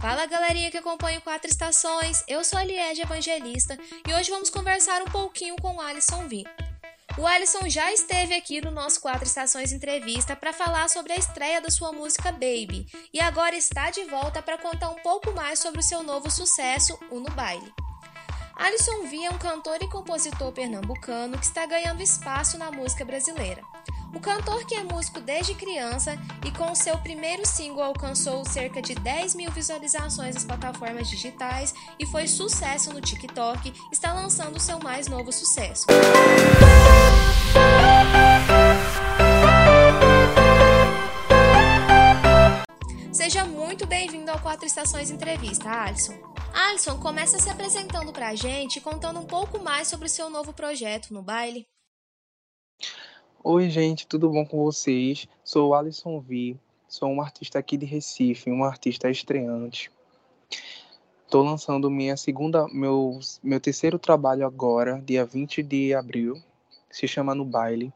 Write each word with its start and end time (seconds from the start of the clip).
Fala 0.00 0.26
galerinha 0.26 0.70
que 0.70 0.78
acompanha 0.78 1.18
o 1.18 1.22
Quatro 1.22 1.48
Estações, 1.48 2.24
eu 2.26 2.42
sou 2.44 2.58
a 2.58 2.64
Liege 2.64 3.02
Evangelista 3.02 3.78
e 4.06 4.12
hoje 4.14 4.30
vamos 4.30 4.50
conversar 4.50 5.02
um 5.02 5.06
pouquinho 5.06 5.56
com 5.56 5.76
o 5.76 5.80
Alisson 5.80 6.26
V. 6.28 6.44
O 7.18 7.26
Alisson 7.26 7.68
já 7.68 7.92
esteve 7.92 8.34
aqui 8.34 8.60
no 8.60 8.70
nosso 8.70 9.00
Quatro 9.00 9.26
Estações 9.26 9.72
Entrevista 9.72 10.34
para 10.34 10.52
falar 10.52 10.88
sobre 10.88 11.12
a 11.12 11.16
estreia 11.16 11.60
da 11.60 11.70
sua 11.70 11.92
música 11.92 12.32
Baby 12.32 12.86
e 13.12 13.20
agora 13.20 13.54
está 13.54 13.90
de 13.90 14.04
volta 14.04 14.40
para 14.40 14.58
contar 14.58 14.88
um 14.90 15.02
pouco 15.02 15.30
mais 15.32 15.58
sobre 15.58 15.80
o 15.80 15.84
seu 15.84 16.02
novo 16.02 16.30
sucesso, 16.30 16.98
o 17.10 17.20
No 17.20 17.30
Baile. 17.30 17.81
Alisson 18.54 19.06
V 19.06 19.24
é 19.24 19.30
um 19.30 19.38
cantor 19.38 19.78
e 19.80 19.88
compositor 19.88 20.52
pernambucano 20.52 21.38
que 21.38 21.44
está 21.44 21.64
ganhando 21.66 22.02
espaço 22.02 22.58
na 22.58 22.70
música 22.70 23.04
brasileira. 23.04 23.62
O 24.14 24.20
cantor, 24.20 24.64
que 24.66 24.74
é 24.74 24.82
músico 24.84 25.20
desde 25.20 25.54
criança 25.54 26.18
e 26.44 26.50
com 26.50 26.74
seu 26.74 26.98
primeiro 26.98 27.46
single 27.46 27.82
alcançou 27.82 28.44
cerca 28.44 28.82
de 28.82 28.94
10 28.94 29.34
mil 29.36 29.50
visualizações 29.50 30.34
nas 30.34 30.44
plataformas 30.44 31.08
digitais 31.08 31.74
e 31.98 32.04
foi 32.04 32.26
sucesso 32.28 32.92
no 32.92 33.00
TikTok, 33.00 33.72
está 33.90 34.12
lançando 34.12 34.60
seu 34.60 34.78
mais 34.78 35.08
novo 35.08 35.32
sucesso. 35.32 35.86
Seja 43.10 43.44
muito 43.44 43.86
bem-vindo 43.86 44.30
ao 44.30 44.38
Quatro 44.40 44.66
Estações 44.66 45.10
Entrevista, 45.10 45.70
Alisson. 45.70 46.31
Alisson, 46.54 46.98
começa 46.98 47.38
se 47.38 47.48
apresentando 47.48 48.12
pra 48.12 48.34
gente 48.34 48.76
e 48.76 48.80
contando 48.80 49.18
um 49.18 49.24
pouco 49.24 49.58
mais 49.58 49.88
sobre 49.88 50.06
o 50.06 50.10
seu 50.10 50.28
novo 50.28 50.52
projeto 50.52 51.12
no 51.12 51.22
baile. 51.22 51.66
Oi, 53.42 53.70
gente, 53.70 54.06
tudo 54.06 54.30
bom 54.30 54.44
com 54.44 54.62
vocês? 54.62 55.26
Sou 55.42 55.74
Alisson 55.74 56.20
V, 56.20 56.56
sou 56.86 57.08
um 57.08 57.22
artista 57.22 57.58
aqui 57.58 57.76
de 57.78 57.86
Recife, 57.86 58.50
um 58.50 58.64
artista 58.64 59.10
estreante. 59.10 59.90
Estou 61.24 61.42
lançando 61.42 61.90
minha 61.90 62.16
segunda, 62.16 62.68
meu, 62.68 63.18
meu 63.42 63.58
terceiro 63.58 63.98
trabalho 63.98 64.46
agora, 64.46 65.00
dia 65.00 65.24
20 65.24 65.62
de 65.62 65.94
abril, 65.94 66.42
se 66.90 67.08
chama 67.08 67.34
No 67.34 67.46
Baile. 67.46 67.92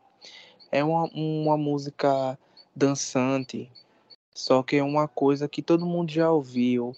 É 0.73 0.83
uma, 0.83 1.05
uma 1.15 1.57
música 1.59 2.39
dançante, 2.75 3.71
só 4.35 4.63
que 4.63 4.77
é 4.77 4.83
uma 4.83 5.07
coisa 5.07 5.47
que 5.47 5.61
todo 5.61 5.85
mundo 5.85 6.11
já 6.11 6.31
ouviu, 6.31 6.97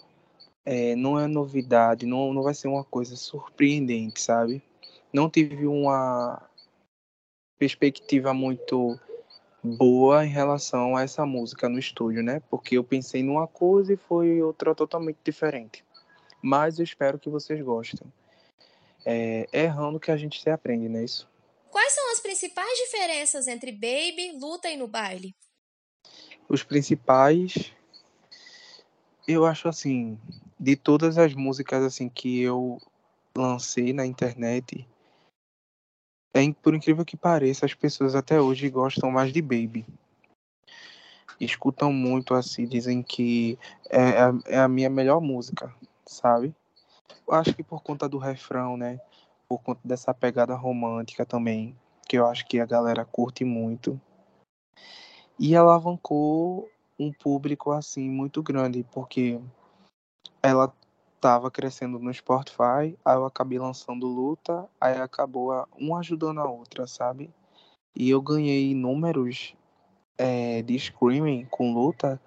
é, 0.70 0.94
não 0.94 1.18
é 1.18 1.26
novidade, 1.26 2.04
não, 2.04 2.34
não 2.34 2.42
vai 2.42 2.52
ser 2.52 2.68
uma 2.68 2.84
coisa 2.84 3.16
surpreendente, 3.16 4.20
sabe? 4.20 4.62
Não 5.10 5.30
tive 5.30 5.66
uma 5.66 6.46
perspectiva 7.58 8.34
muito 8.34 9.00
boa 9.64 10.26
em 10.26 10.28
relação 10.28 10.94
a 10.94 11.00
essa 11.00 11.24
música 11.24 11.70
no 11.70 11.78
estúdio, 11.78 12.22
né? 12.22 12.42
Porque 12.50 12.76
eu 12.76 12.84
pensei 12.84 13.22
numa 13.22 13.46
coisa 13.46 13.94
e 13.94 13.96
foi 13.96 14.42
outra 14.42 14.74
totalmente 14.74 15.16
diferente. 15.24 15.82
Mas 16.42 16.78
eu 16.78 16.84
espero 16.84 17.18
que 17.18 17.30
vocês 17.30 17.58
gostem. 17.62 18.06
É, 19.06 19.48
é 19.50 19.62
errando 19.62 19.98
que 19.98 20.10
a 20.10 20.18
gente 20.18 20.38
se 20.38 20.50
aprende, 20.50 20.86
não 20.86 21.00
é 21.00 21.04
isso? 21.04 21.26
Quais 21.70 21.94
são 21.94 22.12
as 22.12 22.20
principais 22.20 22.76
diferenças 22.76 23.48
entre 23.48 23.72
Baby, 23.72 24.38
Luta 24.38 24.68
e 24.68 24.76
No 24.76 24.86
Baile? 24.86 25.34
Os 26.46 26.62
principais, 26.62 27.72
eu 29.26 29.46
acho 29.46 29.66
assim, 29.66 30.18
de 30.58 30.76
todas 30.76 31.18
as 31.18 31.34
músicas 31.34 31.82
assim 31.84 32.08
que 32.08 32.40
eu 32.40 32.78
lancei 33.36 33.92
na 33.92 34.04
internet, 34.04 34.86
é, 36.34 36.52
por 36.52 36.74
incrível 36.74 37.04
que 37.04 37.16
pareça, 37.16 37.66
as 37.66 37.74
pessoas 37.74 38.14
até 38.14 38.40
hoje 38.40 38.68
gostam 38.68 39.10
mais 39.10 39.32
de 39.32 39.40
Baby. 39.40 39.86
Escutam 41.40 41.92
muito 41.92 42.34
assim, 42.34 42.66
dizem 42.66 43.02
que 43.02 43.58
é, 43.88 44.20
a, 44.20 44.32
é 44.46 44.58
a 44.58 44.68
minha 44.68 44.90
melhor 44.90 45.20
música, 45.20 45.72
sabe? 46.04 46.54
Eu 47.26 47.34
acho 47.34 47.54
que 47.54 47.62
por 47.62 47.82
conta 47.82 48.08
do 48.08 48.18
refrão, 48.18 48.76
né? 48.76 49.00
Por 49.48 49.62
conta 49.62 49.80
dessa 49.84 50.12
pegada 50.12 50.54
romântica 50.54 51.24
também, 51.24 51.76
que 52.08 52.18
eu 52.18 52.26
acho 52.26 52.46
que 52.46 52.60
a 52.60 52.66
galera 52.66 53.04
curte 53.04 53.44
muito. 53.44 54.00
E 55.38 55.54
alavancou 55.54 56.68
um 56.98 57.12
público 57.12 57.70
assim 57.70 58.08
muito 58.10 58.42
grande, 58.42 58.84
porque 58.92 59.40
ela 60.42 60.72
tava 61.20 61.50
crescendo 61.50 61.98
no 61.98 62.12
Spotify, 62.12 62.96
aí 63.04 63.16
eu 63.16 63.26
acabei 63.26 63.58
lançando 63.58 64.06
luta, 64.06 64.68
aí 64.80 65.00
acabou 65.00 65.66
um 65.78 65.96
ajudando 65.96 66.40
a 66.40 66.48
outra, 66.48 66.86
sabe? 66.86 67.30
E 67.94 68.08
eu 68.10 68.22
ganhei 68.22 68.74
números 68.74 69.54
é, 70.16 70.62
de 70.62 70.76
streaming 70.76 71.46
com 71.50 71.74
luta, 71.74 72.20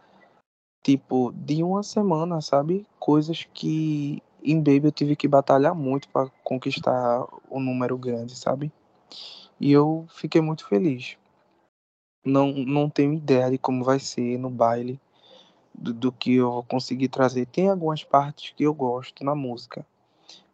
tipo, 0.83 1.31
de 1.33 1.63
uma 1.63 1.83
semana, 1.83 2.41
sabe? 2.41 2.85
Coisas 2.99 3.47
que 3.53 4.21
em 4.43 4.57
Baby 4.57 4.85
eu 4.85 4.91
tive 4.91 5.15
que 5.15 5.27
batalhar 5.27 5.75
muito 5.75 6.09
para 6.09 6.29
conquistar 6.43 7.21
o 7.49 7.57
um 7.57 7.59
número 7.59 7.97
grande, 7.97 8.35
sabe? 8.35 8.71
E 9.59 9.71
eu 9.71 10.05
fiquei 10.09 10.41
muito 10.41 10.67
feliz. 10.67 11.17
Não, 12.25 12.51
não 12.51 12.89
tenho 12.89 13.13
ideia 13.13 13.49
de 13.49 13.57
como 13.57 13.83
vai 13.83 13.99
ser 13.99 14.37
no 14.37 14.49
baile 14.49 14.99
do, 15.73 15.93
do 15.93 16.11
que 16.11 16.35
eu 16.35 16.51
vou 16.51 16.63
conseguir 16.63 17.07
trazer. 17.07 17.45
Tem 17.45 17.69
algumas 17.69 18.03
partes 18.03 18.53
que 18.55 18.63
eu 18.63 18.73
gosto 18.73 19.23
na 19.23 19.35
música, 19.35 19.85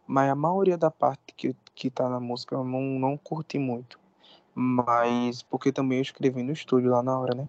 mas 0.06 0.30
a 0.30 0.34
maioria 0.34 0.76
da 0.76 0.90
parte 0.90 1.34
que, 1.36 1.54
que 1.74 1.90
tá 1.90 2.08
na 2.08 2.20
música 2.20 2.54
eu 2.54 2.64
não, 2.64 2.80
não 2.80 3.16
curti 3.16 3.58
muito. 3.58 3.98
Mas 4.54 5.42
porque 5.42 5.70
também 5.70 5.98
eu 5.98 6.02
escrevi 6.02 6.42
no 6.42 6.52
estúdio 6.52 6.90
lá 6.90 7.02
na 7.02 7.18
hora, 7.18 7.34
né? 7.34 7.48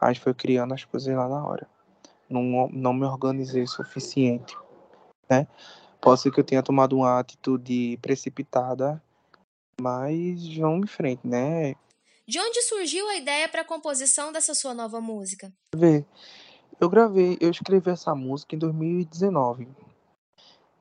Aí 0.00 0.14
foi 0.14 0.34
criando 0.34 0.74
as 0.74 0.84
coisas 0.84 1.14
lá 1.14 1.28
na 1.28 1.46
hora. 1.46 1.66
Não, 2.28 2.68
não 2.72 2.92
me 2.92 3.06
organizei 3.06 3.62
o 3.62 3.68
suficiente, 3.68 4.56
né? 5.30 5.46
Pode 6.00 6.20
ser 6.20 6.32
que 6.32 6.40
eu 6.40 6.44
tenha 6.44 6.62
tomado 6.62 6.96
uma 6.96 7.20
atitude 7.20 7.98
precipitada, 8.02 9.00
mas 9.80 10.56
vamos 10.56 10.84
em 10.84 10.86
frente, 10.86 11.26
né? 11.26 11.74
De 12.26 12.38
onde 12.38 12.62
surgiu 12.62 13.08
a 13.08 13.16
ideia 13.16 13.48
para 13.48 13.62
a 13.62 13.64
composição 13.64 14.32
dessa 14.32 14.54
sua 14.54 14.74
nova 14.74 15.00
música? 15.00 15.52
Ver, 15.74 16.04
eu 16.82 16.88
gravei, 16.88 17.38
eu 17.40 17.48
escrevi 17.48 17.90
essa 17.90 18.12
música 18.12 18.56
em 18.56 18.58
2019. 18.58 19.68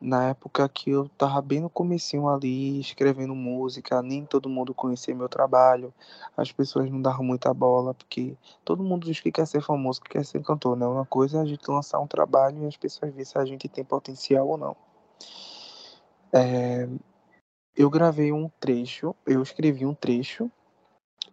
Na 0.01 0.29
época 0.29 0.67
que 0.67 0.89
eu 0.89 1.07
tava 1.09 1.39
bem 1.44 1.59
no 1.59 1.69
comecinho 1.69 2.28
ali, 2.28 2.79
escrevendo 2.79 3.35
música, 3.35 4.01
nem 4.01 4.25
todo 4.25 4.50
mundo 4.50 4.73
conhecia 4.73 5.13
meu 5.13 5.29
trabalho, 5.29 5.94
as 6.35 6.51
pessoas 6.51 6.89
não 6.89 7.00
davam 7.00 7.23
muita 7.23 7.53
bola, 7.53 7.94
porque 7.94 8.35
todo 8.66 8.84
mundo 8.84 9.06
diz 9.06 9.19
que 9.19 9.31
quer 9.31 9.45
ser 9.45 9.62
famoso, 9.62 10.01
que 10.01 10.09
quer 10.09 10.25
ser 10.25 10.41
cantor, 10.41 10.75
né? 10.75 10.88
Uma 10.88 11.06
coisa 11.06 11.38
é 11.38 11.41
a 11.41 11.45
gente 11.45 11.69
lançar 11.69 12.00
um 12.00 12.07
trabalho 12.07 12.63
e 12.63 12.66
as 12.66 12.75
pessoas 12.75 13.12
verem 13.12 13.25
se 13.25 13.38
a 13.38 13.45
gente 13.45 13.69
tem 13.69 13.85
potencial 13.85 14.47
ou 14.47 14.57
não. 14.57 14.75
É, 16.33 16.89
eu 17.78 17.91
gravei 17.91 18.31
um 18.31 18.50
trecho, 18.59 19.16
eu 19.23 19.44
escrevi 19.44 19.85
um 19.85 19.94
trecho 19.94 20.50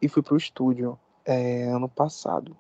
e 0.03 0.09
fui 0.11 0.23
pro 0.23 0.37
estúdio 0.37 0.99
é, 1.25 1.65
ano 1.71 1.89
passado. 1.89 2.55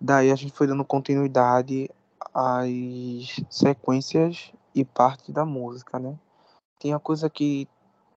Daí 0.00 0.30
a 0.30 0.34
gente 0.34 0.52
foi 0.52 0.66
dando 0.66 0.82
continuidade 0.82 1.90
às 2.32 3.38
sequências 3.50 4.50
e 4.74 4.82
parte 4.82 5.30
da 5.30 5.44
música, 5.44 5.98
né? 5.98 6.18
Tinha 6.78 6.98
coisa 6.98 7.28
que 7.28 7.68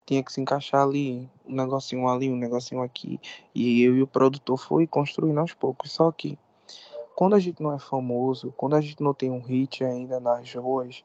tinha 0.06 0.24
que 0.24 0.32
se 0.32 0.40
encaixar 0.40 0.84
ali, 0.84 1.30
um 1.46 1.56
negocinho 1.56 2.08
ali, 2.08 2.32
um 2.32 2.38
negocinho 2.38 2.82
aqui. 2.82 3.20
E 3.54 3.82
eu 3.82 3.98
e 3.98 4.02
o 4.02 4.08
produtor 4.08 4.58
foi 4.58 4.88
construindo 4.88 5.40
aos 5.40 5.54
poucos. 5.54 5.92
Só 5.92 6.10
que 6.10 6.40
quando 7.16 7.36
a 7.36 7.40
gente 7.40 7.62
não 7.62 7.74
é 7.74 7.80
famoso, 7.80 8.54
quando 8.56 8.78
a 8.78 8.82
gente 8.82 9.04
não 9.04 9.14
tem 9.14 9.30
um 9.30 9.42
hit 9.42 9.84
ainda 9.84 10.22
nas 10.22 10.54
ruas, 10.56 11.04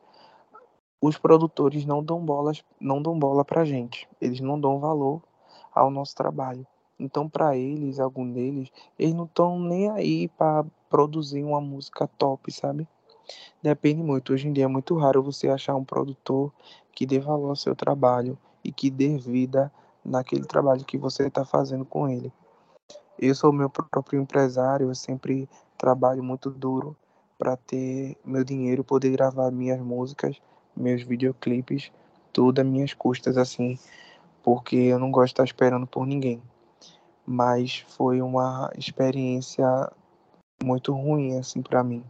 os 1.01 1.19
produtores 1.19 1.85
não 1.85 2.05
dão 2.05 2.25
bolas, 2.25 2.63
não 2.81 3.03
dão 3.03 3.19
bola 3.19 3.45
pra 3.45 3.65
gente. 3.65 4.09
Eles 4.21 4.41
não 4.41 4.61
dão 4.61 4.79
valor 4.79 5.21
ao 5.75 5.91
nosso 5.91 6.15
trabalho. 6.15 6.65
Então, 6.99 7.29
para 7.29 7.57
eles, 7.57 8.01
algum 8.01 8.29
deles, 8.31 8.71
eles 8.99 9.15
não 9.15 9.25
estão 9.25 9.61
nem 9.61 9.89
aí 9.91 10.27
para 10.29 10.65
produzir 10.91 11.45
uma 11.45 11.61
música 11.61 12.09
top, 12.19 12.51
sabe? 12.53 12.89
Depende 13.63 14.03
muito. 14.03 14.33
Hoje 14.33 14.49
em 14.49 14.53
dia 14.53 14.65
é 14.65 14.69
muito 14.69 14.97
raro 14.97 15.23
você 15.23 15.49
achar 15.49 15.77
um 15.77 15.85
produtor 15.85 16.53
que 16.93 17.07
dê 17.07 17.21
valor 17.21 17.51
ao 17.51 17.57
seu 17.57 17.77
trabalho 17.77 18.37
e 18.65 18.73
que 18.73 18.91
dê 18.91 19.17
vida 19.17 19.73
naquele 20.05 20.45
trabalho 20.45 20.85
que 20.85 20.99
você 20.99 21.29
está 21.29 21.45
fazendo 21.45 21.85
com 21.85 22.09
ele. 22.09 22.33
Eu 23.17 23.35
sou 23.35 23.53
meu 23.53 23.71
próprio 23.71 24.21
empresário, 24.21 24.89
eu 24.89 24.95
sempre 24.95 25.49
trabalho 25.77 26.23
muito 26.23 26.51
duro 26.51 26.97
para 27.39 27.57
ter 27.57 28.17
meu 28.25 28.43
dinheiro, 28.43 28.83
poder 28.83 29.11
gravar 29.11 29.53
minhas 29.53 29.81
músicas, 29.81 30.41
meus 30.77 31.03
videoclipes, 31.03 31.93
tudo 32.33 32.61
a 32.61 32.65
minhas 32.65 32.93
custas 32.93 33.37
assim, 33.37 33.79
porque 34.43 34.77
eu 34.77 34.99
não 34.99 35.13
gosto 35.13 35.27
de 35.27 35.33
estar 35.35 35.45
esperando 35.45 35.87
por 35.87 36.05
ninguém 36.05 36.43
mas 37.29 37.81
foi 37.89 38.23
uma 38.23 38.73
experiência 38.75 39.67
muito 40.65 40.95
ruim 40.95 41.39
assim 41.39 41.61
para 41.61 41.85
mim. 41.85 42.03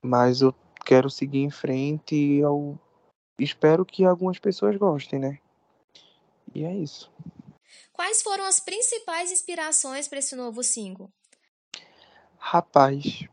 Mas 0.00 0.42
eu 0.42 0.54
quero 0.84 1.10
seguir 1.10 1.40
em 1.40 1.50
frente 1.50 2.14
e 2.14 2.38
eu 2.38 2.78
espero 3.40 3.84
que 3.84 4.04
algumas 4.04 4.38
pessoas 4.38 4.76
gostem, 4.76 5.18
né? 5.18 5.40
E 6.54 6.62
é 6.62 6.72
isso. 6.72 7.10
Quais 7.92 8.22
foram 8.22 8.44
as 8.44 8.60
principais 8.60 9.32
inspirações 9.32 10.06
para 10.06 10.20
esse 10.20 10.36
novo 10.36 10.62
single? 10.62 11.10
Rapaz, 12.38 13.24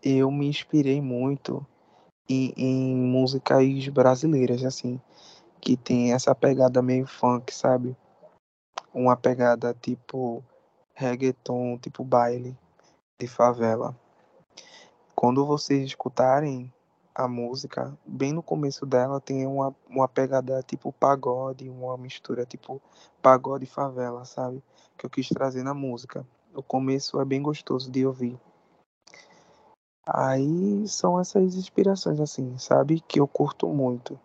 eu 0.00 0.30
me 0.30 0.46
inspirei 0.46 1.00
muito 1.00 1.66
em, 2.28 2.54
em 2.56 2.94
músicas 2.94 3.88
brasileiras, 3.88 4.64
assim, 4.64 5.00
que 5.60 5.76
tem 5.76 6.12
essa 6.12 6.32
pegada 6.36 6.80
meio 6.80 7.04
funk, 7.04 7.52
sabe? 7.52 7.96
Uma 8.92 9.16
pegada 9.16 9.72
tipo 9.72 10.42
reggaeton, 10.94 11.78
tipo 11.78 12.04
baile 12.04 12.56
de 13.18 13.28
favela. 13.28 13.96
Quando 15.14 15.46
vocês 15.46 15.84
escutarem 15.84 16.72
a 17.14 17.28
música, 17.28 17.96
bem 18.06 18.32
no 18.32 18.42
começo 18.42 18.86
dela 18.86 19.20
tem 19.20 19.46
uma, 19.46 19.74
uma 19.88 20.08
pegada 20.08 20.62
tipo 20.62 20.92
pagode, 20.92 21.68
uma 21.68 21.96
mistura 21.96 22.44
tipo 22.44 22.80
pagode 23.22 23.64
e 23.64 23.68
favela, 23.68 24.24
sabe? 24.24 24.62
Que 24.96 25.06
eu 25.06 25.10
quis 25.10 25.28
trazer 25.28 25.62
na 25.62 25.74
música. 25.74 26.26
O 26.54 26.62
começo 26.62 27.20
é 27.20 27.24
bem 27.24 27.42
gostoso 27.42 27.90
de 27.90 28.04
ouvir. 28.04 28.38
Aí 30.06 30.88
são 30.88 31.20
essas 31.20 31.54
inspirações, 31.54 32.18
assim, 32.18 32.58
sabe? 32.58 33.00
Que 33.00 33.20
eu 33.20 33.28
curto 33.28 33.68
muito. 33.68 34.18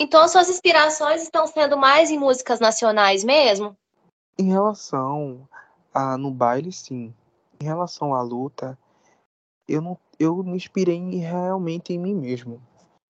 Então, 0.00 0.26
suas 0.28 0.48
inspirações 0.48 1.22
estão 1.22 1.46
sendo 1.46 1.76
mais 1.76 2.10
em 2.10 2.18
músicas 2.18 2.60
nacionais 2.60 3.22
mesmo? 3.22 3.76
Em 4.38 4.50
relação 4.50 5.48
a 5.92 6.18
no 6.18 6.30
baile, 6.30 6.72
sim. 6.72 7.14
Em 7.60 7.64
relação 7.64 8.14
à 8.14 8.20
luta, 8.20 8.76
eu 9.68 9.80
não 9.80 9.98
eu 10.18 10.42
me 10.42 10.56
inspirei 10.56 10.98
realmente 11.16 11.92
em 11.92 11.98
mim 11.98 12.14
mesmo. 12.14 12.60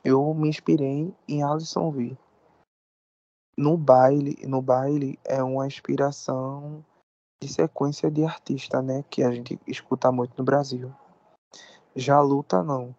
Eu 0.02 0.32
me 0.34 0.48
inspirei 0.48 1.12
em 1.28 1.42
Alison 1.42 1.90
V. 1.90 2.16
No 3.56 3.76
baile, 3.76 4.36
no 4.46 4.60
baile 4.60 5.18
é 5.24 5.42
uma 5.42 5.66
inspiração 5.66 6.84
de 7.42 7.52
sequência 7.52 8.10
de 8.10 8.24
artista, 8.24 8.82
né, 8.82 9.04
que 9.08 9.22
a 9.22 9.30
gente 9.30 9.58
escuta 9.66 10.10
muito 10.10 10.34
no 10.36 10.44
Brasil. 10.44 10.92
Já 11.94 12.20
luta 12.20 12.62
não. 12.62 12.94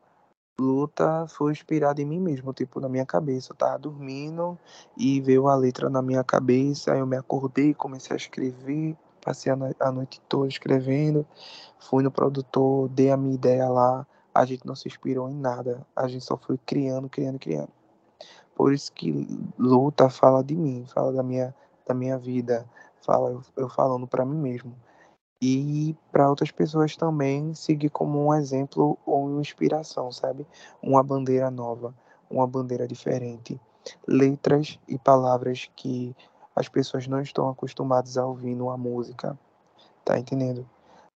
Luta 0.58 1.28
foi 1.28 1.52
inspirada 1.52 2.02
em 2.02 2.06
mim 2.06 2.20
mesmo, 2.20 2.54
tipo, 2.54 2.80
na 2.80 2.88
minha 2.88 3.06
cabeça. 3.06 3.52
Eu 3.52 3.58
tava 3.58 3.78
dormindo 3.78 4.58
e 4.98 5.20
veio 5.20 5.50
a 5.50 5.56
letra 5.56 5.90
na 5.90 6.02
minha 6.02 6.24
cabeça, 6.24 6.94
aí 6.94 7.00
eu 7.00 7.06
me 7.06 7.18
acordei, 7.18 7.74
comecei 7.74 8.14
a 8.14 8.18
escrever, 8.18 8.96
passei 9.22 9.52
a 9.52 9.92
noite 9.92 10.22
toda 10.30 10.48
escrevendo, 10.48 11.28
fui 11.78 12.04
no 12.04 12.10
produtor, 12.10 12.88
dei 12.88 13.12
a 13.12 13.18
minha 13.18 13.36
ideia 13.36 13.68
lá, 13.68 14.08
a 14.34 14.46
gente 14.46 14.66
não 14.66 14.76
se 14.76 14.88
inspirou 14.88 15.30
em 15.30 15.36
nada, 15.36 15.86
a 15.94 16.08
gente 16.08 16.24
só 16.24 16.38
foi 16.38 16.58
criando, 16.66 17.10
criando, 17.10 17.38
criando. 17.38 17.72
Por 18.56 18.72
isso 18.72 18.94
que 18.94 19.28
luta 19.60 20.10
fala 20.10 20.42
de 20.42 20.56
mim, 20.56 20.86
fala 20.88 21.12
da 21.12 21.22
minha, 21.22 21.54
da 21.86 21.94
minha 21.94 22.18
vida, 22.18 22.66
fala 23.02 23.30
eu, 23.30 23.42
eu 23.58 23.68
falando 23.68 24.08
para 24.08 24.24
mim 24.24 24.38
mesmo 24.38 24.74
e 25.42 25.96
para 26.12 26.30
outras 26.30 26.52
pessoas 26.52 26.96
também 26.96 27.54
seguir 27.54 27.90
como 27.90 28.26
um 28.26 28.34
exemplo 28.34 28.98
ou 29.06 29.28
uma 29.28 29.42
inspiração, 29.42 30.12
sabe? 30.12 30.48
Uma 30.82 31.04
bandeira 31.04 31.52
nova, 31.52 31.94
uma 32.30 32.48
bandeira 32.48 32.88
diferente, 32.88 33.60
letras 34.08 34.80
e 34.88 34.98
palavras 34.98 35.70
que 35.76 36.16
as 36.56 36.70
pessoas 36.70 37.08
não 37.08 37.22
estão 37.22 37.50
acostumadas 37.50 38.18
a 38.18 38.26
ouvir 38.26 38.56
numa 38.56 38.78
música, 38.78 39.38
tá 40.04 40.18
entendendo? 40.18 40.68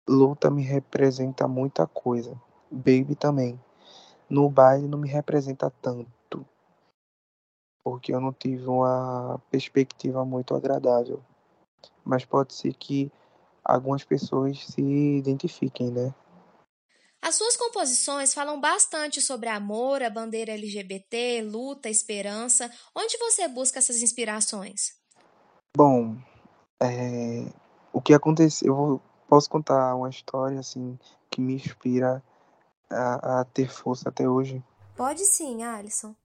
Luta 0.09 0.49
me 0.49 0.63
representa 0.63 1.47
muita 1.47 1.85
coisa, 1.85 2.39
Baby 2.71 3.15
também. 3.15 3.59
No 4.29 4.49
baile 4.49 4.87
não 4.87 4.97
me 4.97 5.07
representa 5.07 5.71
tanto, 5.81 6.45
porque 7.83 8.13
eu 8.13 8.19
não 8.19 8.33
tive 8.33 8.67
uma 8.67 9.39
perspectiva 9.49 10.25
muito 10.25 10.55
agradável. 10.55 11.21
Mas 12.03 12.25
pode 12.25 12.53
ser 12.53 12.73
que 12.73 13.11
algumas 13.67 14.03
pessoas 14.03 14.65
se 14.65 14.81
identifiquem, 14.81 15.91
né? 15.91 16.13
As 17.21 17.35
suas 17.35 17.57
composições 17.57 18.33
falam 18.33 18.61
bastante 18.61 19.21
sobre 19.21 19.49
amor, 19.49 20.01
a 20.01 20.09
bandeira 20.09 20.53
LGBT, 20.53 21.41
luta, 21.41 21.89
esperança. 21.89 22.71
Onde 22.95 23.17
você 23.17 23.47
busca 23.47 23.79
essas 23.79 24.01
inspirações? 24.01 24.93
Bom, 25.75 26.15
é, 26.81 27.51
o 27.91 28.01
que 28.01 28.13
aconteceu, 28.13 28.67
eu 28.67 29.01
posso 29.27 29.49
contar 29.49 29.93
uma 29.95 30.09
história 30.09 30.59
assim 30.59 30.97
que 31.29 31.41
me 31.41 31.55
inspira 31.55 32.23
a, 32.89 33.41
a 33.41 33.45
ter 33.45 33.69
força 33.69 34.07
até 34.07 34.29
hoje. 34.29 34.63
Pode 34.95 35.25
sim, 35.25 35.63
Alisson. 35.63 36.15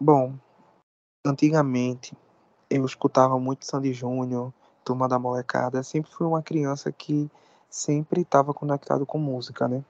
Bom, 0.00 0.34
antigamente 1.26 2.16
eu 2.70 2.86
escutava 2.86 3.38
muito 3.38 3.66
Sandy 3.66 3.92
Júnior, 3.92 4.52
turma 4.84 5.08
da 5.08 5.18
molecada, 5.18 5.82
sempre 5.82 6.10
fui 6.10 6.26
uma 6.26 6.42
criança 6.42 6.92
que 6.92 7.30
sempre 7.68 8.22
estava 8.22 8.52
conectado 8.52 9.06
com 9.06 9.18
música, 9.18 9.66
né? 9.66 9.82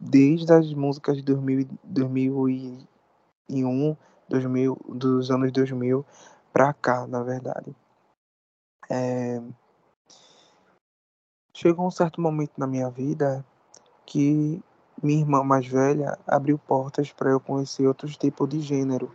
Desde 0.00 0.52
as 0.52 0.72
músicas 0.74 1.16
de 1.16 1.22
2000, 1.22 1.68
2001, 1.84 3.96
2000, 4.28 4.78
dos 4.88 5.30
anos 5.30 5.52
2000 5.52 6.04
para 6.52 6.72
cá, 6.72 7.06
na 7.06 7.22
verdade. 7.22 7.74
É... 8.90 9.40
Chegou 11.54 11.86
um 11.86 11.90
certo 11.90 12.20
momento 12.20 12.52
na 12.56 12.66
minha 12.66 12.90
vida 12.90 13.44
que 14.06 14.62
minha 15.02 15.20
irmã 15.20 15.42
mais 15.42 15.66
velha 15.66 16.18
abriu 16.26 16.58
portas 16.58 17.12
para 17.12 17.30
eu 17.30 17.40
conhecer 17.40 17.86
outros 17.86 18.16
tipos 18.16 18.48
de 18.48 18.60
gênero, 18.60 19.12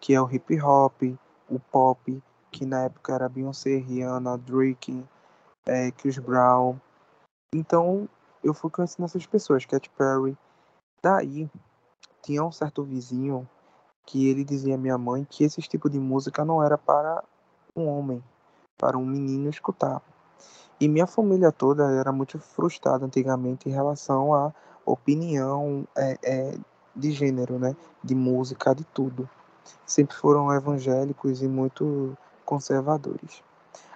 que 0.00 0.14
é 0.14 0.20
o 0.20 0.30
hip 0.30 0.60
hop, 0.60 1.02
o 1.48 1.58
pop, 1.58 2.22
que 2.52 2.66
na 2.66 2.84
época 2.84 3.14
era 3.14 3.28
Beyoncé, 3.28 3.78
Rihanna, 3.78 4.36
Drake, 4.38 5.04
é, 5.66 5.90
Chris 5.90 6.18
Brown. 6.18 6.76
Então 7.54 8.08
eu 8.44 8.52
fui 8.52 8.70
conhecendo 8.70 9.06
essas 9.06 9.26
pessoas, 9.26 9.64
Katy 9.64 9.90
Perry. 9.90 10.36
Daí 11.02 11.50
tinha 12.22 12.44
um 12.44 12.52
certo 12.52 12.84
vizinho 12.84 13.48
que 14.06 14.28
ele 14.28 14.44
dizia 14.44 14.74
à 14.74 14.78
minha 14.78 14.98
mãe 14.98 15.26
que 15.28 15.44
esse 15.44 15.60
tipo 15.62 15.88
de 15.88 15.98
música 15.98 16.44
não 16.44 16.62
era 16.62 16.76
para 16.76 17.24
um 17.74 17.88
homem, 17.88 18.22
para 18.78 18.98
um 18.98 19.04
menino 19.04 19.48
escutar. 19.48 20.02
E 20.78 20.88
minha 20.88 21.06
família 21.06 21.52
toda 21.52 21.90
era 21.92 22.12
muito 22.12 22.38
frustrada 22.38 23.06
antigamente 23.06 23.68
em 23.68 23.72
relação 23.72 24.34
à 24.34 24.52
opinião 24.84 25.86
é, 25.96 26.18
é, 26.22 26.58
de 26.94 27.12
gênero, 27.12 27.58
né? 27.58 27.76
De 28.02 28.14
música, 28.14 28.74
de 28.74 28.84
tudo. 28.84 29.28
Sempre 29.86 30.16
foram 30.16 30.52
evangélicos 30.52 31.40
e 31.42 31.48
muito 31.48 32.16
conservadores. 32.52 33.42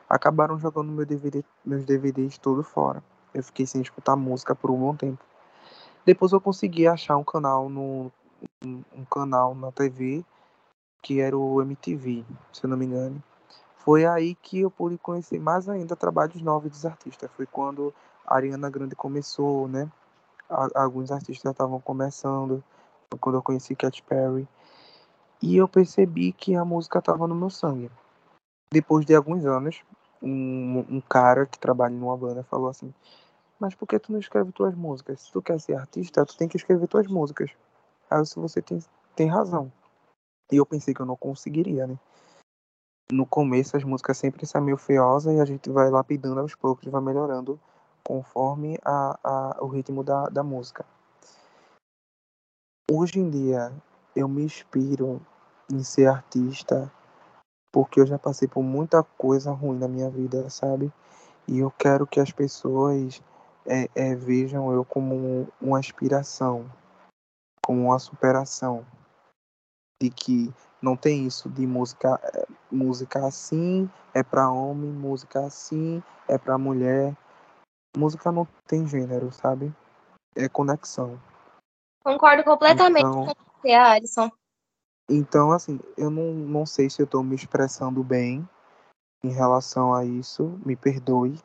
Acabaram 0.09 0.59
jogando 0.59 0.91
meu 0.91 1.05
DVD, 1.05 1.45
meus 1.63 1.85
DVDs 1.85 2.39
tudo 2.39 2.63
fora. 2.63 3.05
Eu 3.35 3.43
fiquei 3.43 3.67
sem 3.67 3.83
escutar 3.83 4.17
música 4.17 4.55
por 4.55 4.71
um 4.71 4.79
bom 4.79 4.97
tempo. 4.97 5.23
Depois 6.07 6.33
eu 6.33 6.41
consegui 6.41 6.87
achar 6.87 7.19
um 7.19 7.25
canal 7.25 7.69
no 7.69 8.11
um, 8.65 8.83
um 8.95 9.05
canal 9.05 9.55
na 9.55 9.71
TV 9.71 10.25
que 11.03 11.21
era 11.21 11.37
o 11.37 11.61
MTV, 11.61 12.25
se 12.51 12.65
eu 12.65 12.71
não 12.71 12.79
me 12.79 12.87
engano. 12.87 13.23
Foi 13.77 14.07
aí 14.07 14.35
que 14.37 14.61
eu 14.61 14.71
pude 14.71 14.97
conhecer 14.97 15.39
mais 15.39 15.69
ainda 15.69 15.95
trabalhos 15.95 16.41
novos 16.41 16.71
dos 16.71 16.87
artistas. 16.87 17.31
Foi 17.37 17.45
quando 17.45 17.93
a 18.27 18.37
Ariana 18.37 18.71
Grande 18.71 18.97
começou, 18.97 19.69
né? 19.69 19.87
Alguns 20.75 21.13
artistas 21.13 21.53
estavam 21.53 21.79
começando. 21.79 22.65
Quando 23.21 23.35
eu 23.35 23.43
conheci 23.43 23.77
Katy 23.77 24.03
Perry. 24.03 24.49
E 25.43 25.59
eu 25.59 25.69
percebi 25.69 26.33
que 26.33 26.55
a 26.55 26.65
música 26.65 27.01
estava 27.01 27.29
no 27.29 27.35
meu 27.35 27.51
sangue 27.51 27.91
depois 28.71 29.07
de 29.07 29.15
alguns 29.15 29.45
anos, 29.45 29.83
um, 30.23 30.85
um 30.89 31.01
cara 31.01 31.47
que 31.47 31.59
trabalha 31.59 31.95
numa 31.95 32.17
banda 32.17 32.43
falou 32.45 32.69
assim: 32.69 32.93
Mas 33.59 33.75
por 33.75 33.87
que 33.87 33.99
tu 33.99 34.13
não 34.13 34.19
escreve 34.19 34.53
tuas 34.53 34.75
músicas? 34.75 35.23
Se 35.23 35.33
tu 35.33 35.43
quer 35.43 35.61
ser 35.61 35.77
artista, 35.77 36.27
tu 36.27 36.37
tem 36.37 36.49
que 36.49 36.57
escrever 36.57 36.87
tuas 36.89 37.07
músicas. 37.07 37.51
Aí 38.11 38.25
se 38.25 38.37
você 38.37 38.63
tem, 38.63 38.79
tem 39.15 39.29
razão. 39.29 39.73
E 40.51 40.57
eu 40.57 40.67
pensei 40.67 40.95
que 40.95 41.01
eu 41.01 41.07
não 41.07 41.17
conseguiria, 41.17 41.87
né? 41.87 41.99
No 43.11 43.25
começo 43.25 43.77
as 43.77 43.85
músicas 43.85 44.19
sempre 44.19 44.47
são 44.47 44.61
meio 44.61 44.77
feiosas 44.77 45.35
e 45.35 45.41
a 45.41 45.45
gente 45.45 45.71
vai 45.71 45.91
lapidando 45.91 46.41
aos 46.41 46.55
poucos, 46.55 46.91
vai 46.91 47.01
melhorando 47.01 47.59
conforme 48.03 48.79
a, 48.85 49.19
a, 49.23 49.65
o 49.65 49.69
ritmo 49.69 50.03
da, 50.03 50.27
da 50.27 50.43
música. 50.43 50.85
Hoje 52.91 53.19
em 53.19 53.31
dia 53.31 53.73
eu 54.15 54.29
me 54.29 54.43
inspiro 54.43 55.21
em 55.71 55.83
ser 55.83 56.07
artista 56.07 56.93
porque 57.77 58.01
eu 58.01 58.07
já 58.07 58.19
passei 58.19 58.49
por 58.49 58.63
muita 58.63 59.03
coisa 59.03 59.53
ruim 59.53 59.79
na 59.79 59.87
minha 59.87 60.09
vida, 60.09 60.49
sabe? 60.49 60.91
E 61.47 61.59
eu 61.59 61.71
quero 61.71 62.07
que 62.07 62.19
as 62.19 62.33
pessoas 62.33 63.21
é, 63.67 63.87
é, 63.95 64.15
vejam 64.15 64.73
eu 64.73 64.83
como 64.83 65.47
uma 65.61 65.79
inspiração, 65.79 66.73
como 67.63 67.89
uma 67.89 67.99
superação. 67.99 68.83
De 70.03 70.09
que 70.09 70.51
não 70.81 70.97
tem 70.97 71.27
isso 71.27 71.51
de 71.51 71.67
música, 71.67 72.19
é, 72.25 72.47
música 72.71 73.27
assim 73.27 73.91
é 74.15 74.23
para 74.23 74.51
homem, 74.51 74.91
música 74.91 75.45
assim 75.45 76.03
é 76.27 76.39
para 76.39 76.57
mulher. 76.57 77.15
Música 77.95 78.33
não 78.33 78.49
tem 78.67 78.89
gênero, 78.89 79.31
sabe? 79.31 79.71
É 80.35 80.49
conexão. 80.49 81.21
Concordo 82.03 82.43
completamente 82.43 83.07
então, 83.07 83.27
com 83.27 83.61
você, 83.61 83.75
Alisson. 83.75 84.31
Então, 85.09 85.53
assim, 85.53 85.79
eu 85.97 86.11
não, 86.11 86.35
não 86.35 86.67
sei 86.67 86.91
se 86.91 87.01
eu 87.01 87.05
estou 87.05 87.23
me 87.23 87.37
expressando 87.37 88.03
bem 88.03 88.49
em 89.23 89.31
relação 89.31 89.95
a 89.95 90.05
isso, 90.05 90.61
me 90.65 90.75
perdoe. 90.75 91.39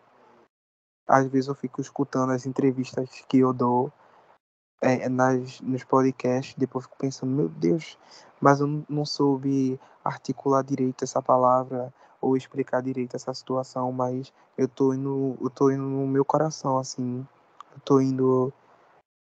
às 1.07 1.27
vezes 1.27 1.47
eu 1.47 1.55
fico 1.55 1.79
escutando 1.79 2.31
as 2.31 2.45
entrevistas 2.45 3.09
que 3.27 3.39
eu 3.39 3.53
dou 3.53 3.91
é, 4.81 5.07
nas, 5.07 5.61
nos 5.61 5.83
podcasts, 5.83 6.55
depois 6.57 6.85
fico 6.85 6.97
pensando, 6.97 7.31
meu 7.31 7.49
Deus, 7.49 7.97
mas 8.39 8.59
eu 8.59 8.83
não 8.89 9.05
soube 9.05 9.79
articular 10.03 10.63
direito 10.63 11.03
essa 11.03 11.21
palavra 11.21 11.93
ou 12.19 12.35
explicar 12.35 12.81
direito 12.81 13.15
essa 13.15 13.33
situação, 13.33 13.91
mas 13.91 14.33
eu 14.57 14.67
tô 14.67 14.93
indo, 14.93 15.37
eu 15.39 15.49
tô 15.49 15.69
indo 15.69 15.83
no 15.83 16.07
meu 16.07 16.25
coração, 16.25 16.77
assim, 16.79 17.27
eu 17.73 17.79
tô 17.81 18.01
indo 18.01 18.51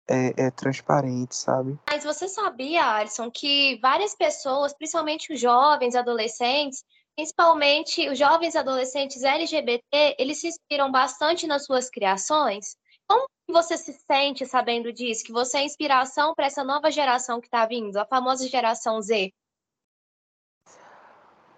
é, 0.07 0.45
é 0.47 0.51
transparente, 0.51 1.35
sabe? 1.35 1.77
Mas 1.89 2.03
você 2.03 2.27
sabia, 2.27 2.85
Alisson, 2.85 3.29
que 3.29 3.79
várias 3.81 4.15
pessoas, 4.15 4.73
principalmente 4.73 5.33
os 5.33 5.39
jovens, 5.39 5.95
adolescentes, 5.95 6.83
principalmente 7.15 8.07
os 8.09 8.17
jovens 8.17 8.55
adolescentes 8.55 9.23
LGBT, 9.23 10.15
eles 10.17 10.39
se 10.39 10.47
inspiram 10.47 10.91
bastante 10.91 11.47
nas 11.47 11.65
suas 11.65 11.89
criações? 11.89 12.77
Como 13.07 13.27
você 13.49 13.77
se 13.77 13.93
sente 13.93 14.45
sabendo 14.45 14.93
disso? 14.93 15.23
Que 15.23 15.31
você 15.31 15.57
é 15.57 15.63
inspiração 15.63 16.33
para 16.35 16.45
essa 16.45 16.63
nova 16.63 16.91
geração 16.91 17.41
que 17.41 17.47
está 17.47 17.65
vindo, 17.65 17.97
a 17.97 18.05
famosa 18.05 18.47
geração 18.47 19.01
Z? 19.01 19.33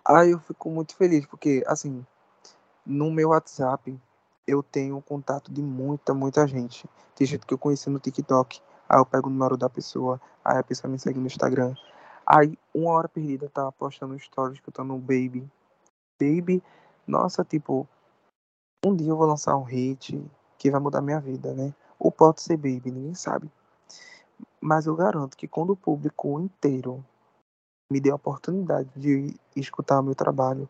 Ah, 0.05 0.25
eu 0.25 0.39
fico 0.39 0.69
muito 0.69 0.95
feliz, 0.95 1.25
porque, 1.25 1.63
assim, 1.67 2.05
no 2.85 3.11
meu 3.11 3.29
WhatsApp, 3.29 3.99
eu 4.49 4.63
tenho 4.63 4.99
contato 5.01 5.51
de 5.51 5.61
muita, 5.61 6.13
muita 6.13 6.47
gente. 6.47 6.89
Tem 7.15 7.27
gente 7.27 7.45
que 7.45 7.53
eu 7.53 7.57
conheci 7.57 7.89
no 7.89 7.99
TikTok. 7.99 8.61
Aí 8.87 8.99
eu 8.99 9.05
pego 9.05 9.27
o 9.27 9.31
número 9.31 9.55
da 9.55 9.69
pessoa, 9.69 10.19
aí 10.43 10.57
a 10.57 10.63
pessoa 10.63 10.91
me 10.91 10.97
segue 10.97 11.19
no 11.19 11.27
Instagram. 11.27 11.75
Aí, 12.25 12.57
uma 12.73 12.91
hora 12.91 13.07
perdida, 13.07 13.49
tá 13.49 13.71
postando 13.71 14.17
stories 14.17 14.59
que 14.59 14.69
eu 14.69 14.73
tô 14.73 14.83
no 14.83 14.97
Baby. 14.97 15.47
Baby, 16.19 16.63
nossa, 17.07 17.43
tipo, 17.43 17.87
um 18.83 18.95
dia 18.95 19.09
eu 19.09 19.17
vou 19.17 19.27
lançar 19.27 19.55
um 19.55 19.63
hit 19.63 20.19
que 20.57 20.71
vai 20.71 20.79
mudar 20.79 21.01
minha 21.01 21.19
vida, 21.19 21.53
né? 21.53 21.73
Ou 21.99 22.11
pode 22.11 22.41
ser 22.41 22.57
Baby, 22.57 22.91
ninguém 22.91 23.13
sabe. 23.13 23.49
Mas 24.59 24.87
eu 24.87 24.95
garanto 24.95 25.37
que 25.37 25.47
quando 25.47 25.71
o 25.71 25.77
público 25.77 26.39
inteiro 26.39 27.05
me 27.91 27.99
der 27.99 28.11
a 28.11 28.15
oportunidade 28.15 28.89
de 28.95 29.35
escutar 29.55 29.99
o 29.99 30.03
meu 30.03 30.15
trabalho, 30.15 30.67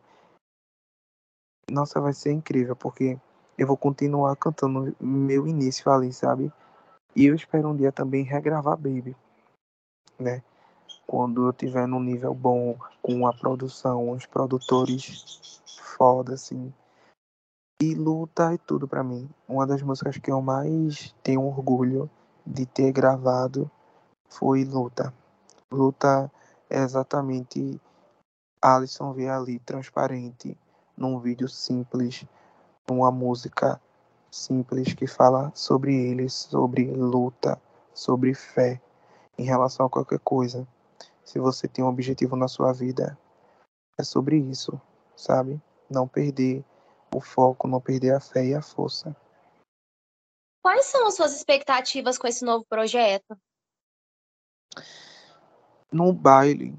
nossa, 1.71 2.01
vai 2.01 2.13
ser 2.13 2.31
incrível, 2.31 2.75
porque 2.75 3.19
eu 3.59 3.67
vou 3.67 3.75
continuar 3.75 4.37
cantando 4.37 4.95
meu 5.01 5.45
início 5.45 5.91
ali, 5.91 6.13
sabe? 6.13 6.49
E 7.13 7.25
eu 7.25 7.35
espero 7.35 7.67
um 7.67 7.75
dia 7.75 7.91
também 7.91 8.23
regravar 8.23 8.77
Baby, 8.77 9.13
né? 10.17 10.41
Quando 11.05 11.45
eu 11.45 11.51
tiver 11.51 11.85
num 11.85 11.99
nível 11.99 12.33
bom, 12.33 12.77
com 13.01 13.27
a 13.27 13.33
produção, 13.33 14.11
os 14.11 14.25
produtores 14.25 15.61
foda, 15.97 16.35
assim. 16.35 16.73
E 17.81 17.93
luta 17.95 18.53
é 18.53 18.57
tudo 18.57 18.87
para 18.87 19.03
mim. 19.03 19.29
Uma 19.45 19.67
das 19.67 19.81
músicas 19.81 20.17
que 20.17 20.31
eu 20.31 20.41
mais 20.41 21.13
tenho 21.21 21.43
orgulho 21.43 22.09
de 22.47 22.65
ter 22.65 22.93
gravado 22.93 23.69
foi 24.29 24.63
Luta. 24.63 25.13
Luta 25.69 26.31
é 26.69 26.79
exatamente 26.79 27.79
Alisson 28.61 29.11
ver 29.11 29.29
ali 29.29 29.59
transparente, 29.59 30.57
num 30.95 31.19
vídeo 31.19 31.49
simples, 31.49 32.25
uma 32.91 33.11
música 33.11 33.81
simples 34.31 34.93
que 34.93 35.07
fala 35.07 35.51
sobre 35.55 35.95
eles, 35.95 36.33
sobre 36.33 36.85
luta, 36.91 37.61
sobre 37.93 38.33
fé 38.33 38.81
em 39.37 39.43
relação 39.43 39.85
a 39.85 39.89
qualquer 39.89 40.19
coisa. 40.19 40.67
Se 41.23 41.39
você 41.39 41.67
tem 41.67 41.83
um 41.83 41.87
objetivo 41.87 42.35
na 42.35 42.47
sua 42.47 42.71
vida, 42.73 43.17
é 43.97 44.03
sobre 44.03 44.37
isso, 44.37 44.79
sabe? 45.15 45.61
Não 45.89 46.07
perder 46.07 46.63
o 47.15 47.19
foco, 47.19 47.67
não 47.67 47.81
perder 47.81 48.15
a 48.15 48.19
fé 48.19 48.45
e 48.45 48.53
a 48.53 48.61
força. 48.61 49.15
Quais 50.61 50.85
são 50.85 51.07
as 51.07 51.15
suas 51.15 51.35
expectativas 51.35 52.17
com 52.17 52.27
esse 52.27 52.43
novo 52.43 52.65
projeto? 52.65 53.37
No 55.91 56.13
baile, 56.13 56.77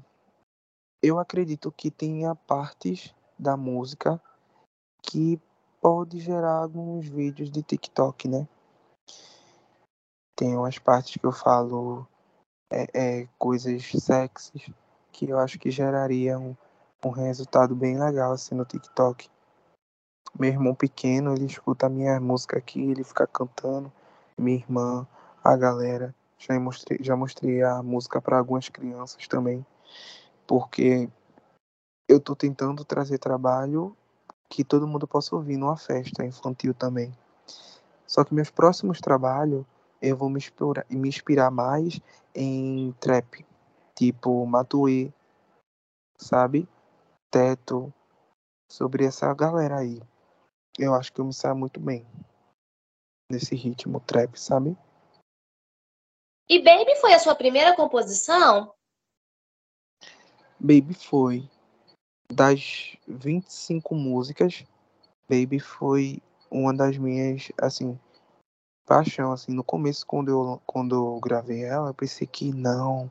eu 1.01 1.19
acredito 1.19 1.71
que 1.71 1.91
tenha 1.91 2.35
partes 2.35 3.13
da 3.37 3.57
música 3.57 4.21
que 5.01 5.39
pode 5.81 6.19
gerar 6.19 6.57
alguns 6.57 7.07
vídeos 7.07 7.49
de 7.49 7.63
TikTok, 7.63 8.27
né? 8.27 8.47
Tem 10.35 10.55
umas 10.55 10.77
partes 10.77 11.17
que 11.17 11.25
eu 11.25 11.31
falo 11.31 12.07
é, 12.71 12.87
é, 12.93 13.27
coisas 13.37 13.83
sexys 13.91 14.71
que 15.11 15.29
eu 15.29 15.39
acho 15.39 15.59
que 15.59 15.71
gerariam 15.71 16.57
um, 17.03 17.09
resultado 17.09 17.75
bem 17.75 17.99
legal 17.99 18.31
assim 18.31 18.55
no 18.55 18.63
TikTok. 18.63 19.27
Meu 20.39 20.49
irmão 20.49 20.73
pequeno, 20.73 21.33
ele 21.33 21.45
escuta 21.45 21.87
a 21.87 21.89
minha 21.89 22.19
música 22.19 22.57
aqui, 22.57 22.79
ele 22.79 23.03
fica 23.03 23.27
cantando. 23.27 23.91
Minha 24.37 24.57
irmã, 24.57 25.07
a 25.43 25.57
galera. 25.57 26.15
Já 26.37 26.59
mostrei, 26.59 26.99
já 27.01 27.15
mostrei 27.15 27.61
a 27.61 27.83
música 27.83 28.21
para 28.21 28.37
algumas 28.37 28.69
crianças 28.69 29.27
também, 29.27 29.63
porque 30.47 31.07
eu 32.07 32.17
estou 32.17 32.35
tentando 32.35 32.83
trazer 32.83 33.19
trabalho 33.19 33.95
que 34.51 34.65
todo 34.65 34.85
mundo 34.85 35.07
possa 35.07 35.33
ouvir 35.33 35.55
numa 35.55 35.77
festa 35.77 36.25
infantil 36.25 36.73
também. 36.73 37.17
Só 38.05 38.25
que 38.25 38.33
meus 38.33 38.49
próximos 38.49 38.99
trabalhos 38.99 39.65
eu 40.01 40.17
vou 40.17 40.29
me 40.29 40.37
inspirar, 40.37 40.85
me 40.89 41.07
inspirar 41.07 41.49
mais 41.49 42.01
em 42.35 42.91
trap, 42.99 43.45
tipo 43.95 44.45
Matue, 44.45 45.13
sabe? 46.17 46.67
Teto, 47.31 47.93
sobre 48.69 49.05
essa 49.05 49.33
galera 49.33 49.77
aí. 49.77 50.01
Eu 50.77 50.93
acho 50.93 51.13
que 51.13 51.21
eu 51.21 51.25
me 51.25 51.33
saio 51.33 51.55
muito 51.55 51.79
bem 51.79 52.05
nesse 53.31 53.55
ritmo 53.55 54.01
trap, 54.01 54.37
sabe? 54.37 54.77
E 56.49 56.61
Baby 56.61 56.97
foi 56.99 57.13
a 57.13 57.19
sua 57.19 57.35
primeira 57.35 57.73
composição? 57.73 58.73
Baby 60.59 60.93
foi 60.93 61.49
das 62.31 62.97
25 63.07 63.95
músicas, 63.95 64.63
Baby 65.29 65.59
foi 65.59 66.21
uma 66.49 66.73
das 66.73 66.97
minhas, 66.97 67.51
assim, 67.59 67.97
paixão, 68.85 69.31
assim, 69.31 69.53
no 69.53 69.63
começo, 69.63 70.05
quando 70.05 70.29
eu, 70.29 70.61
quando 70.65 70.95
eu 70.95 71.19
gravei 71.19 71.63
ela, 71.63 71.89
eu 71.89 71.93
pensei 71.93 72.27
que 72.27 72.51
não, 72.53 73.09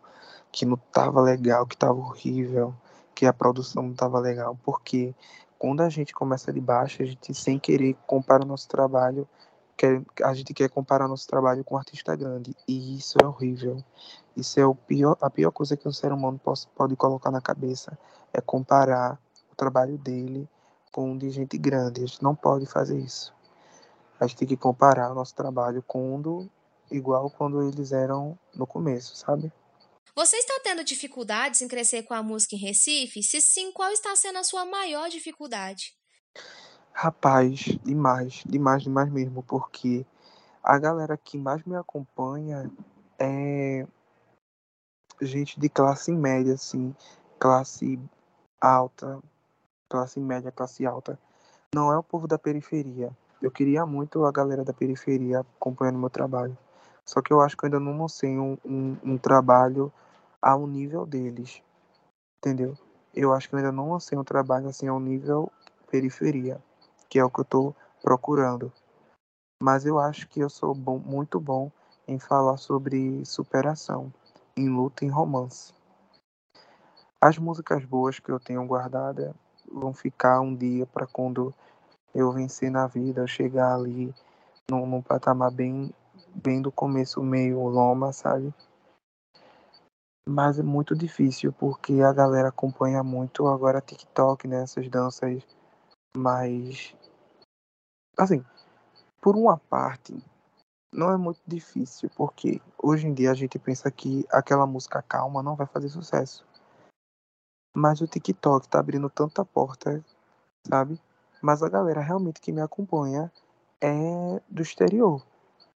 que 0.53 0.67
não 0.67 0.77
tava 0.77 1.21
legal, 1.21 1.67
que 1.67 1.77
tava 1.77 1.99
horrível, 1.99 2.75
que 3.15 3.25
a 3.25 3.33
produção 3.33 3.85
não 3.85 3.95
tava 3.95 4.19
legal, 4.19 4.59
porque 4.63 5.15
quando 5.59 5.83
a 5.83 5.89
gente 5.89 6.13
começa 6.13 6.53
de 6.53 6.61
baixo, 6.61 7.03
a 7.03 7.07
gente, 7.07 7.35
sem 7.35 7.59
querer, 7.59 7.97
compara 8.07 8.45
o 8.45 8.47
nosso 8.47 8.69
trabalho, 8.69 9.29
quer, 9.81 10.03
a 10.23 10.35
gente 10.35 10.53
quer 10.53 10.69
comparar 10.69 11.09
nosso 11.09 11.27
trabalho 11.27 11.65
com 11.65 11.75
um 11.75 11.79
artista 11.79 12.15
grande, 12.15 12.55
e 12.69 12.99
isso 12.99 13.17
é 13.23 13.27
horrível. 13.27 13.83
Isso 14.37 14.61
é 14.61 14.67
o 14.67 14.75
pior, 14.75 15.17
a 15.23 15.31
pior 15.31 15.51
coisa 15.51 15.75
que 15.75 15.89
um 15.89 15.93
ser 15.93 16.13
humano 16.13 16.39
pode, 16.39 16.67
pode 16.75 16.95
colocar 16.97 17.31
na 17.31 17.41
cabeça, 17.41 17.99
é 18.31 18.43
comparar 18.43 19.19
o 19.51 19.55
trabalho 19.57 19.97
dele 19.97 20.47
com 20.93 21.13
o 21.13 21.19
de 21.19 21.31
gente 21.31 21.57
grande. 21.57 22.03
A 22.03 22.07
gente 22.07 22.23
não 22.23 22.35
pode 22.35 22.67
fazer 22.67 22.99
isso. 22.99 23.35
A 24.21 24.27
gente 24.27 24.37
tem 24.37 24.49
que 24.49 24.57
comparar 24.57 25.11
o 25.11 25.15
nosso 25.15 25.35
trabalho 25.35 25.83
com 25.83 26.15
o 26.15 26.51
igual 26.91 27.31
quando 27.31 27.63
eles 27.63 27.91
eram 27.91 28.39
no 28.55 28.67
começo, 28.67 29.17
sabe? 29.17 29.51
Você 30.15 30.37
está 30.37 30.61
tendo 30.63 30.85
dificuldades 30.85 31.63
em 31.63 31.69
crescer 31.69 32.03
com 32.03 32.13
a 32.13 32.23
música 32.23 32.55
em 32.55 32.59
Recife? 32.59 33.23
Se 33.23 33.41
sim, 33.41 33.73
qual 33.73 33.91
está 33.91 34.15
sendo 34.15 34.39
a 34.39 34.45
sua 34.45 34.67
maior 34.67 35.09
dificuldade? 35.09 35.95
Rapaz, 36.93 37.79
demais, 37.83 38.43
demais, 38.47 38.83
demais 38.83 39.11
mesmo, 39.11 39.43
porque 39.43 40.05
a 40.63 40.79
galera 40.79 41.17
que 41.17 41.39
mais 41.39 41.65
me 41.65 41.75
acompanha 41.77 42.71
é 43.19 43.87
gente 45.21 45.59
de 45.59 45.69
classe 45.69 46.13
média, 46.13 46.55
assim, 46.55 46.95
classe 47.39 47.99
alta, 48.61 49.21
classe 49.89 50.21
média, 50.21 50.53
classe 50.53 50.85
alta. 50.85 51.19
Não 51.75 51.93
é 51.93 51.99
o 51.99 52.03
povo 52.03 52.27
da 52.27 52.39
periferia. 52.39 53.11
Eu 53.41 53.51
queria 53.51 53.87
muito 53.87 54.25
a 54.25 54.33
galera 54.33 54.65
da 54.65 54.73
periferia 54.73 55.41
acompanhando 55.41 55.99
meu 55.99 56.11
trabalho. 56.11 56.57
Só 57.05 57.23
que 57.23 57.33
eu 57.33 57.41
acho 57.41 57.57
que 57.57 57.65
eu 57.65 57.69
ainda 57.69 57.81
não 57.81 57.99
lancei 57.99 58.39
um, 58.39 58.59
um, 58.65 58.97
um 59.03 59.19
trabalho 59.19 59.93
ao 60.41 60.67
nível 60.67 61.07
deles. 61.07 61.63
Entendeu? 62.39 62.77
Eu 63.15 63.33
acho 63.33 63.49
que 63.49 63.55
eu 63.55 63.59
ainda 63.59 63.73
não 63.73 63.93
lancei 63.93 64.19
um 64.19 64.25
trabalho 64.25 64.69
assim 64.69 64.89
ao 64.89 65.01
nível 65.01 65.51
periferia, 65.91 66.61
que 67.11 67.19
é 67.19 67.25
o 67.25 67.31
que 67.31 67.41
eu 67.41 67.43
estou 67.43 67.77
procurando. 68.01 68.73
Mas 69.61 69.85
eu 69.85 69.99
acho 69.99 70.29
que 70.29 70.41
eu 70.41 70.49
sou 70.49 70.75
bom, 70.75 70.99
muito 70.99 71.39
bom 71.39 71.71
em 72.09 72.19
falar 72.19 72.57
sobre 72.57 73.25
superação, 73.27 74.13
em 74.57 74.69
luta, 74.69 75.05
em 75.05 75.11
romance. 75.11 75.75
As 77.21 77.37
músicas 77.37 77.85
boas 77.85 78.19
que 78.19 78.31
eu 78.31 78.41
tenho 78.41 78.65
guardada 78.67 79.35
vão 79.71 79.93
ficar 79.93 80.41
um 80.41 80.55
dia 80.55 80.87
para 80.87 81.07
quando 81.07 81.53
eu 82.15 82.33
vencer 82.33 82.71
na 82.71 82.87
vida, 82.87 83.21
eu 83.21 83.27
chegar 83.27 83.75
ali 83.75 84.15
num, 84.71 84.87
num 84.87 85.03
patamar 85.03 85.51
bem, 85.51 85.93
bem 86.35 86.63
do 86.63 86.73
começo, 86.73 87.23
meio 87.23 87.61
loma, 87.69 88.13
sabe? 88.13 88.55
Mas 90.27 90.59
é 90.59 90.63
muito 90.63 90.95
difícil 90.95 91.53
porque 91.53 92.01
a 92.01 92.13
galera 92.13 92.49
acompanha 92.49 93.03
muito 93.03 93.47
agora 93.47 93.81
TikTok, 93.81 94.47
né? 94.47 94.63
Essas 94.63 94.89
danças 94.89 95.43
mais. 96.17 96.95
Assim, 98.21 98.45
por 99.19 99.35
uma 99.35 99.57
parte, 99.57 100.15
não 100.93 101.11
é 101.11 101.17
muito 101.17 101.41
difícil, 101.47 102.11
porque 102.15 102.61
hoje 102.77 103.07
em 103.07 103.15
dia 103.15 103.31
a 103.31 103.35
gente 103.35 103.59
pensa 103.59 103.91
que 103.91 104.27
aquela 104.31 104.67
música 104.67 105.01
calma 105.01 105.43
não 105.43 105.57
vai 105.57 105.67
fazer 105.67 105.89
sucesso. 105.89 106.47
Mas 107.75 108.03
o 108.03 108.07
TikTok 108.07 108.69
tá 108.69 108.79
abrindo 108.79 109.09
tanta 109.09 109.43
porta, 109.43 110.05
sabe? 110.69 111.01
Mas 111.41 111.63
a 111.63 111.71
galera 111.71 112.03
realmente 112.03 112.43
que 112.43 112.53
me 112.53 112.61
acompanha 112.61 113.33
é 113.81 114.43
do 114.51 114.61
exterior. 114.61 115.25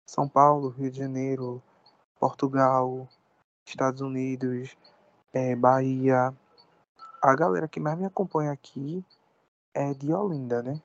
São 0.09 0.27
Paulo, 0.27 0.71
Rio 0.71 0.91
de 0.91 0.97
Janeiro, 0.97 1.63
Portugal, 2.19 3.07
Estados 3.67 4.01
Unidos, 4.01 4.75
é, 5.35 5.55
Bahia. 5.55 6.35
A 7.23 7.37
galera 7.37 7.69
que 7.69 7.79
mais 7.79 7.99
me 7.99 8.07
acompanha 8.07 8.51
aqui 8.51 9.05
é 9.75 9.93
de 9.93 10.11
Olinda, 10.11 10.63
né? 10.63 10.81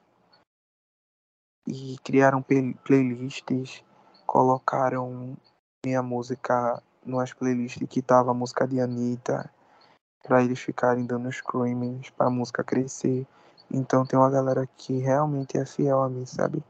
E 1.67 1.97
criaram 2.03 2.43
playlists, 2.83 3.83
colocaram 4.25 5.35
minha 5.85 6.03
música 6.03 6.81
nas 7.05 7.33
playlists 7.33 7.87
que 7.87 8.01
tava 8.01 8.31
a 8.31 8.33
música 8.33 8.67
de 8.67 8.79
Anitta, 8.79 9.49
para 10.23 10.43
eles 10.43 10.59
ficarem 10.59 11.05
dando 11.05 11.31
screamings 11.31 12.09
para 12.09 12.27
a 12.27 12.31
música 12.31 12.63
crescer. 12.63 13.27
Então 13.71 14.05
tem 14.05 14.17
uma 14.17 14.29
galera 14.29 14.67
que 14.77 14.97
realmente 14.97 15.57
é 15.57 15.65
fiel 15.65 16.01
a 16.01 16.09
mim, 16.09 16.25
sabe? 16.25 16.63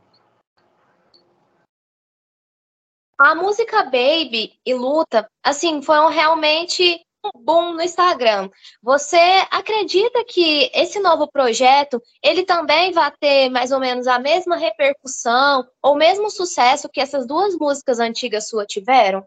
A 3.18 3.34
música 3.34 3.84
Baby 3.84 4.60
e 4.66 4.74
Luta, 4.74 5.26
assim, 5.42 5.82
foram 5.82 6.10
realmente 6.10 7.05
boom 7.36 7.74
no 7.74 7.82
Instagram. 7.82 8.50
Você 8.82 9.18
acredita 9.52 10.24
que 10.26 10.70
esse 10.74 11.00
novo 11.00 11.28
projeto, 11.28 12.02
ele 12.22 12.44
também 12.44 12.92
vai 12.92 13.12
ter 13.20 13.50
mais 13.50 13.72
ou 13.72 13.80
menos 13.80 14.08
a 14.08 14.20
mesma 14.20 14.56
repercussão 14.56 15.66
ou 15.82 15.96
mesmo 15.96 16.30
sucesso 16.30 16.90
que 16.90 17.02
essas 17.02 17.26
duas 17.26 17.56
músicas 17.56 18.00
antigas 18.00 18.50
suas 18.50 18.68
tiveram? 18.68 19.26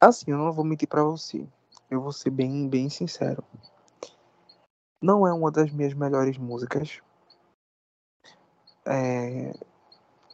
Assim, 0.00 0.30
eu 0.30 0.38
não 0.38 0.52
vou 0.52 0.64
mentir 0.64 0.88
para 0.88 1.04
você. 1.04 1.46
Eu 1.90 2.00
vou 2.00 2.12
ser 2.12 2.30
bem, 2.30 2.68
bem 2.68 2.88
sincero. 2.88 3.44
Não 5.02 5.26
é 5.26 5.32
uma 5.32 5.50
das 5.50 5.70
minhas 5.70 5.94
melhores 5.94 6.38
músicas. 6.38 7.00
É, 8.86 9.52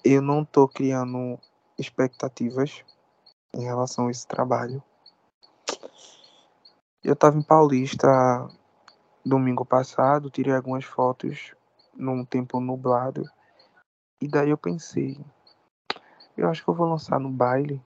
eu 0.05 0.23
não 0.23 0.45
tô 0.45 0.69
criando 0.69 1.39
expectativas 1.79 2.85
em 3.55 3.65
relação 3.65 4.07
a 4.07 4.11
esse 4.11 4.27
trabalho. 4.27 4.83
Eu 7.07 7.13
estava 7.13 7.39
em 7.39 7.43
Paulista 7.43 8.09
domingo 9.25 9.65
passado, 9.65 10.29
tirei 10.29 10.53
algumas 10.53 10.85
fotos 10.85 11.55
num 11.95 12.25
tempo 12.25 12.59
nublado. 12.59 13.23
E 14.21 14.27
daí 14.27 14.51
eu 14.51 14.59
pensei, 14.59 15.17
eu 16.37 16.49
acho 16.49 16.65
que 16.65 16.69
eu 16.69 16.75
vou 16.75 16.89
lançar 16.89 17.21
no 17.21 17.31
baile 17.31 17.81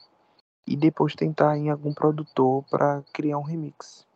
e 0.66 0.74
depois 0.74 1.14
tentar 1.14 1.54
em 1.58 1.68
algum 1.68 1.92
produtor 1.92 2.64
para 2.70 3.02
criar 3.12 3.36
um 3.36 3.42
remix. 3.42 4.06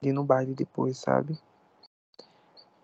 E 0.00 0.12
no 0.12 0.22
baile 0.22 0.54
depois, 0.54 0.98
sabe? 0.98 1.36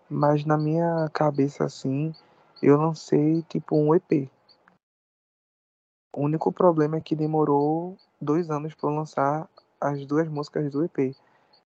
Mas 0.09 0.43
na 0.43 0.57
minha 0.57 1.09
cabeça 1.13 1.63
assim, 1.63 2.13
eu 2.61 2.75
lancei 2.75 3.41
tipo 3.43 3.77
um 3.77 3.95
EP. 3.95 4.29
O 6.13 6.23
único 6.23 6.51
problema 6.51 6.97
é 6.97 7.01
que 7.01 7.15
demorou 7.15 7.97
dois 8.19 8.49
anos 8.49 8.75
para 8.75 8.89
lançar 8.89 9.49
as 9.79 10.05
duas 10.05 10.27
músicas 10.27 10.69
do 10.69 10.83
EP. 10.83 11.15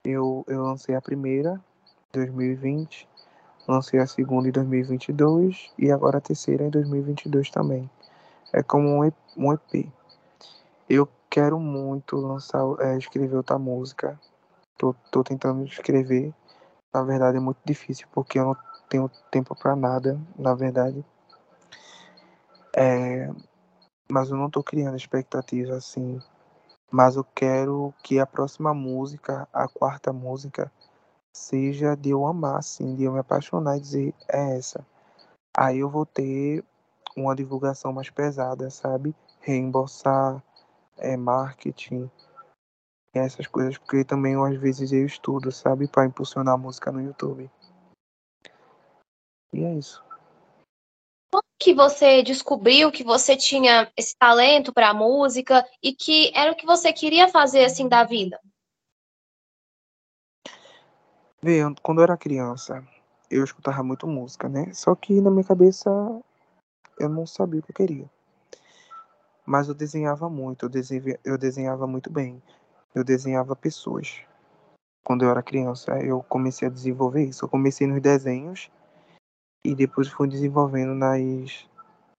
Eu, 0.05 0.45
eu 0.47 0.63
lancei 0.63 0.95
a 0.95 1.03
primeira 1.03 1.61
em 2.09 2.19
2020, 2.19 3.09
lancei 3.67 4.01
a 4.01 4.07
segunda 4.07 4.49
em 4.49 4.53
2022 4.53 5.71
e 5.79 5.91
agora 5.91 6.19
a 6.19 6.21
terceira 6.21 6.65
em 6.65 6.71
2022 6.71 7.51
também. 7.51 7.91
É 8.53 8.63
como 8.63 8.89
um 8.89 9.05
EP. 9.05 9.15
Um 9.37 9.53
EP. 9.53 9.93
Eu 10.89 11.09
quero 11.29 11.59
muito 11.59 12.17
lançar, 12.17 12.63
é, 12.81 12.97
escrever 12.97 13.37
outra 13.37 13.59
música. 13.59 14.19
Tô, 14.79 14.95
tô 15.11 15.23
tentando 15.23 15.65
escrever. 15.65 16.33
Na 16.95 17.03
verdade 17.03 17.37
é 17.37 17.41
muito 17.41 17.59
difícil 17.65 18.09
porque 18.13 18.39
eu 18.39 18.45
não 18.47 18.57
tenho 18.89 19.11
tempo 19.31 19.55
para 19.55 19.77
nada, 19.77 20.19
na 20.39 20.55
verdade. 20.55 21.05
É, 22.75 23.31
mas 24.11 24.31
eu 24.31 24.37
não 24.37 24.49
tô 24.49 24.63
criando 24.63 24.97
expectativa 24.97 25.75
assim. 25.75 26.21
Mas 26.91 27.17
eu 27.17 27.25
quero 27.25 27.93
que 28.03 28.19
a 28.19 28.27
próxima 28.27 28.73
música, 28.73 29.47
a 29.53 29.69
quarta 29.69 30.13
música, 30.13 30.73
seja 31.33 31.95
de 31.95 32.11
eu 32.11 32.27
amar, 32.27 32.59
assim, 32.59 32.95
de 32.95 33.05
eu 33.05 33.13
me 33.13 33.19
apaixonar 33.19 33.77
e 33.77 33.81
dizer 33.81 34.15
é 34.29 34.57
essa. 34.57 34.87
Aí 35.57 35.79
eu 35.79 35.91
vou 35.91 36.07
ter 36.07 36.65
uma 37.17 37.35
divulgação 37.35 37.93
mais 37.93 38.11
pesada, 38.11 38.71
sabe? 38.71 39.15
Reembolsar 39.41 40.43
é, 40.97 41.17
marketing, 41.17 42.11
essas 43.13 43.47
coisas, 43.47 43.77
porque 43.77 44.05
também 44.05 44.35
às 44.35 44.57
vezes 44.57 44.93
eu 44.93 45.05
estudo, 45.05 45.51
sabe? 45.53 45.89
Para 45.89 46.07
impulsionar 46.07 46.55
a 46.55 46.59
música 46.59 46.93
no 46.93 47.03
YouTube. 47.03 47.51
E 49.53 49.65
é 49.65 49.75
isso. 49.75 50.08
Como 51.31 51.43
que 51.59 51.75
você 51.75 52.23
descobriu 52.23 52.91
que 52.91 53.05
você 53.05 53.37
tinha 53.37 53.91
esse 53.97 54.17
talento 54.17 54.73
para 54.73 54.95
música 54.95 55.67
e 55.83 55.93
que 55.93 56.33
era 56.35 56.53
o 56.53 56.57
que 56.57 56.65
você 56.65 56.93
queria 56.93 57.29
fazer 57.29 57.65
assim 57.65 57.89
da 57.89 58.05
vida? 58.05 58.41
Vê, 61.41 61.61
quando 61.83 61.99
eu 61.99 62.05
era 62.05 62.17
criança, 62.17 62.83
eu 63.31 63.45
escutava 63.45 63.83
muito 63.83 64.07
música, 64.07 64.49
né? 64.49 64.73
Só 64.73 64.95
que 64.95 65.21
na 65.21 65.31
minha 65.31 65.45
cabeça 65.45 65.91
eu 66.99 67.09
não 67.09 67.27
sabia 67.27 67.61
o 67.61 67.63
que 67.63 67.71
eu 67.71 67.77
queria. 67.77 68.11
Mas 69.47 69.69
eu 69.69 69.75
desenhava 69.75 70.29
muito, 70.29 70.67
eu 70.67 70.69
desenhava, 70.69 71.19
eu 71.25 71.39
desenhava 71.39 71.87
muito 71.87 72.11
bem. 72.11 72.43
Eu 72.95 73.05
desenhava 73.05 73.55
pessoas. 73.55 74.21
Quando 75.05 75.25
eu 75.25 75.31
era 75.31 75.43
criança, 75.43 75.99
eu 76.01 76.23
comecei 76.23 76.67
a 76.69 76.71
desenvolver 76.71 77.25
isso. 77.25 77.45
Eu 77.45 77.49
comecei 77.49 77.87
nos 77.87 78.01
desenhos 78.01 78.71
e 79.65 79.75
depois 79.75 80.09
fui 80.09 80.29
desenvolvendo 80.29 80.95
nas, 80.95 81.69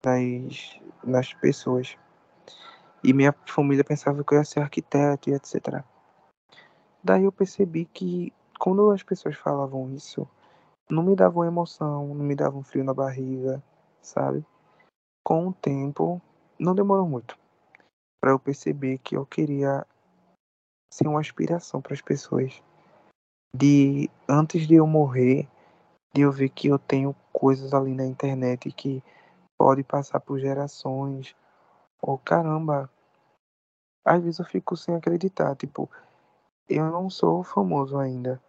nas, 0.03 0.79
nas 1.03 1.33
pessoas. 1.33 1.97
E 3.03 3.13
minha 3.13 3.33
família 3.45 3.83
pensava 3.83 4.23
que 4.23 4.33
eu 4.33 4.37
ia 4.37 4.45
ser 4.45 4.59
arquiteto 4.59 5.29
e 5.29 5.33
etc. 5.33 5.83
Daí 7.03 7.23
eu 7.23 7.31
percebi 7.31 7.85
que 7.85 8.33
quando 8.59 8.91
as 8.91 9.03
pessoas 9.03 9.35
falavam 9.35 9.89
isso, 9.93 10.27
não 10.89 11.03
me 11.03 11.15
davam 11.15 11.45
emoção, 11.45 12.07
não 12.07 12.25
me 12.25 12.35
davam 12.35 12.61
frio 12.61 12.83
na 12.83 12.93
barriga, 12.93 13.63
sabe? 14.01 14.45
Com 15.23 15.47
o 15.47 15.53
tempo, 15.53 16.21
não 16.59 16.75
demorou 16.75 17.07
muito 17.07 17.37
para 18.19 18.31
eu 18.31 18.39
perceber 18.39 18.97
que 18.97 19.15
eu 19.15 19.25
queria 19.25 19.85
ser 20.93 21.07
uma 21.07 21.21
inspiração 21.21 21.81
para 21.81 21.93
as 21.93 22.01
pessoas. 22.01 22.61
De 23.55 24.09
antes 24.27 24.67
de 24.67 24.75
eu 24.75 24.85
morrer, 24.85 25.47
de 26.13 26.21
eu 26.21 26.31
ver 26.31 26.49
que 26.49 26.67
eu 26.67 26.79
tenho 26.79 27.15
coisas 27.31 27.73
ali 27.73 27.93
na 27.93 28.05
internet 28.05 28.71
que 28.71 29.03
pode 29.57 29.83
passar 29.83 30.19
por 30.19 30.39
gerações. 30.39 31.35
Ou 32.01 32.15
oh, 32.15 32.17
caramba, 32.17 32.89
às 34.05 34.23
vezes 34.23 34.39
eu 34.39 34.45
fico 34.45 34.75
sem 34.77 34.95
acreditar, 34.95 35.55
tipo, 35.55 35.89
eu 36.67 36.85
não 36.89 37.09
sou 37.09 37.43
famoso 37.43 37.97
ainda, 37.97 38.41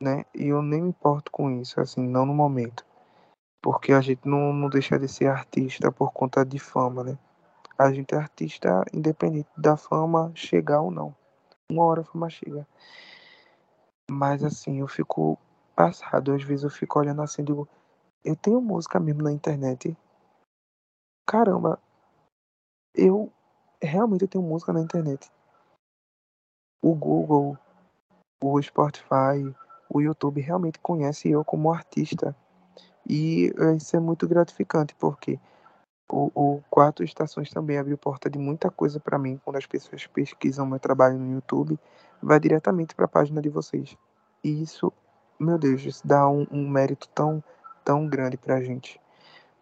né? 0.00 0.24
E 0.34 0.48
eu 0.48 0.62
nem 0.62 0.82
me 0.82 0.88
importo 0.90 1.30
com 1.32 1.50
isso, 1.50 1.80
assim, 1.80 2.06
não 2.06 2.24
no 2.24 2.34
momento. 2.34 2.84
Porque 3.60 3.92
a 3.92 4.00
gente 4.00 4.26
não, 4.26 4.52
não 4.52 4.68
deixa 4.68 4.98
de 4.98 5.08
ser 5.08 5.26
artista 5.26 5.90
por 5.90 6.12
conta 6.12 6.44
de 6.44 6.58
fama, 6.58 7.04
né? 7.04 7.18
A 7.78 7.92
gente 7.92 8.14
é 8.14 8.18
artista 8.18 8.84
independente 8.92 9.48
da 9.56 9.76
fama 9.76 10.32
chegar 10.34 10.80
ou 10.82 10.90
não. 10.90 11.14
Uma 11.70 11.84
hora 11.84 12.02
a 12.02 12.04
fama 12.04 12.28
chega. 12.28 12.66
Mas 14.10 14.44
assim, 14.44 14.80
eu 14.80 14.88
fico 14.88 15.38
passado. 15.74 16.32
Às 16.32 16.42
vezes 16.42 16.64
eu 16.64 16.70
fico 16.70 16.98
olhando 16.98 17.22
assim, 17.22 17.42
digo, 17.42 17.68
eu 18.24 18.36
tenho 18.36 18.60
música 18.60 19.00
mesmo 19.00 19.22
na 19.22 19.32
internet. 19.32 19.96
Caramba, 21.26 21.80
eu 22.94 23.32
realmente 23.80 24.26
tenho 24.26 24.44
música 24.44 24.72
na 24.72 24.80
internet. 24.80 25.30
O 26.82 26.94
Google, 26.94 27.56
o 28.42 28.62
Spotify, 28.62 29.54
o 29.88 30.00
YouTube 30.00 30.40
realmente 30.40 30.78
conhece 30.78 31.30
eu 31.30 31.44
como 31.44 31.72
artista. 31.72 32.36
E 33.08 33.52
isso 33.76 33.96
é 33.96 34.00
muito 34.00 34.28
gratificante, 34.28 34.94
porque 34.94 35.38
o, 36.10 36.30
o 36.34 36.62
Quatro 36.70 37.04
Estações 37.04 37.50
também 37.50 37.78
abriu 37.78 37.98
porta 37.98 38.28
de 38.30 38.38
muita 38.38 38.70
coisa 38.70 39.00
para 39.00 39.18
mim. 39.18 39.40
Quando 39.44 39.56
as 39.56 39.66
pessoas 39.66 40.06
pesquisam 40.06 40.66
meu 40.66 40.78
trabalho 40.78 41.18
no 41.18 41.32
YouTube, 41.32 41.78
vai 42.22 42.38
diretamente 42.38 42.94
para 42.94 43.06
a 43.06 43.08
página 43.08 43.40
de 43.40 43.48
vocês. 43.48 43.96
E 44.44 44.62
isso 44.62 44.92
meu 45.42 45.58
Deus, 45.58 45.82
isso 45.82 46.06
dá 46.06 46.28
um, 46.28 46.46
um 46.50 46.68
mérito 46.68 47.08
tão, 47.08 47.42
tão 47.84 48.06
grande 48.06 48.36
pra 48.36 48.62
gente. 48.62 49.00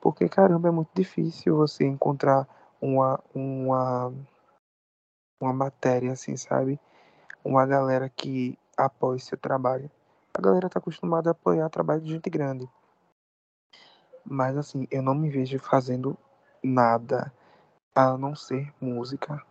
Porque, 0.01 0.29
caramba, 0.29 0.69
é 0.69 0.71
muito 0.71 0.91
difícil 0.95 1.57
você 1.57 1.85
encontrar 1.85 2.47
uma, 2.81 3.19
uma, 3.35 4.13
uma 5.41 5.53
matéria, 5.53 6.13
assim, 6.13 6.37
sabe? 6.37 6.79
Uma 7.45 7.67
galera 7.67 8.09
que 8.09 8.59
apoie 8.77 9.19
seu 9.21 9.39
trabalho. 9.39 9.91
A 10.35 10.41
galera 10.41 10.69
tá 10.69 10.79
acostumada 10.79 11.31
a 11.31 11.33
apoiar 11.33 11.69
trabalho 11.71 12.01
de 12.01 12.11
gente 12.11 12.31
grande. 12.31 12.69
Mas, 14.25 14.57
assim, 14.57 14.87
eu 14.91 15.03
não 15.03 15.15
me 15.15 15.31
vejo 15.31 15.59
fazendo 15.59 16.17
nada 16.63 17.33
a 17.95 18.17
não 18.17 18.35
ser 18.35 18.73
música. 18.81 19.43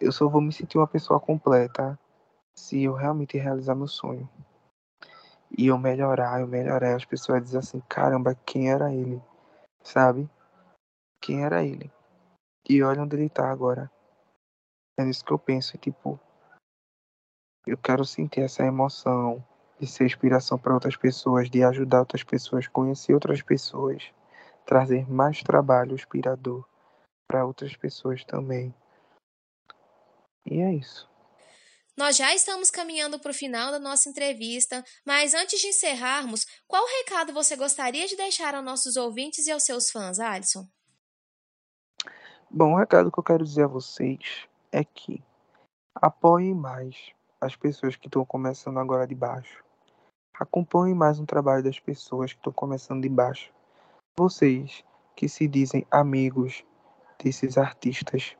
Eu 0.00 0.12
só 0.12 0.28
vou 0.28 0.40
me 0.40 0.52
sentir 0.52 0.78
uma 0.78 0.86
pessoa 0.86 1.20
completa 1.20 1.98
se 2.54 2.82
eu 2.82 2.94
realmente 2.94 3.38
realizar 3.38 3.74
meu 3.74 3.86
sonho. 3.86 4.28
E 5.56 5.66
eu 5.66 5.78
melhorar, 5.78 6.40
eu 6.40 6.46
melhorar, 6.46 6.94
as 6.94 7.04
pessoas 7.04 7.42
dizem 7.42 7.58
assim, 7.58 7.80
caramba, 7.88 8.34
quem 8.46 8.70
era 8.70 8.92
ele? 8.94 9.22
Sabe? 9.82 10.28
Quem 11.20 11.44
era 11.44 11.64
ele? 11.64 11.90
E 12.68 12.82
olha 12.82 13.02
onde 13.02 13.16
ele 13.16 13.28
tá 13.28 13.50
agora. 13.50 13.90
É 14.98 15.04
nisso 15.04 15.24
que 15.24 15.32
eu 15.32 15.38
penso, 15.38 15.76
tipo, 15.78 16.20
eu 17.66 17.76
quero 17.76 18.04
sentir 18.04 18.42
essa 18.42 18.64
emoção 18.64 19.44
de 19.78 19.86
ser 19.86 20.04
inspiração 20.04 20.58
para 20.58 20.74
outras 20.74 20.96
pessoas, 20.96 21.50
de 21.50 21.64
ajudar 21.64 22.00
outras 22.00 22.22
pessoas, 22.22 22.68
conhecer 22.68 23.14
outras 23.14 23.42
pessoas, 23.42 24.12
trazer 24.64 25.10
mais 25.10 25.42
trabalho 25.42 25.94
inspirador 25.94 26.64
para 27.26 27.44
outras 27.44 27.74
pessoas 27.76 28.24
também. 28.24 28.74
E 30.46 30.60
é 30.60 30.74
isso. 30.74 31.09
Nós 32.00 32.16
já 32.16 32.34
estamos 32.34 32.70
caminhando 32.70 33.20
para 33.20 33.30
o 33.30 33.34
final 33.34 33.70
da 33.70 33.78
nossa 33.78 34.08
entrevista, 34.08 34.82
mas 35.04 35.34
antes 35.34 35.60
de 35.60 35.66
encerrarmos, 35.66 36.46
qual 36.66 36.82
recado 36.86 37.30
você 37.30 37.54
gostaria 37.54 38.06
de 38.06 38.16
deixar 38.16 38.54
aos 38.54 38.64
nossos 38.64 38.96
ouvintes 38.96 39.46
e 39.46 39.52
aos 39.52 39.64
seus 39.64 39.90
fãs, 39.90 40.18
Alisson? 40.18 40.66
Bom, 42.50 42.72
o 42.72 42.78
recado 42.78 43.12
que 43.12 43.18
eu 43.18 43.22
quero 43.22 43.44
dizer 43.44 43.64
a 43.64 43.68
vocês 43.68 44.48
é 44.72 44.82
que 44.82 45.22
apoiem 45.94 46.54
mais 46.54 46.96
as 47.38 47.54
pessoas 47.54 47.96
que 47.96 48.06
estão 48.06 48.24
começando 48.24 48.78
agora 48.78 49.06
de 49.06 49.14
baixo. 49.14 49.62
Acompanhem 50.32 50.94
mais 50.94 51.20
um 51.20 51.26
trabalho 51.26 51.62
das 51.62 51.78
pessoas 51.78 52.32
que 52.32 52.38
estão 52.38 52.52
começando 52.54 53.02
de 53.02 53.10
baixo. 53.10 53.52
Vocês 54.18 54.82
que 55.14 55.28
se 55.28 55.46
dizem 55.46 55.86
amigos 55.90 56.64
desses 57.22 57.58
artistas, 57.58 58.34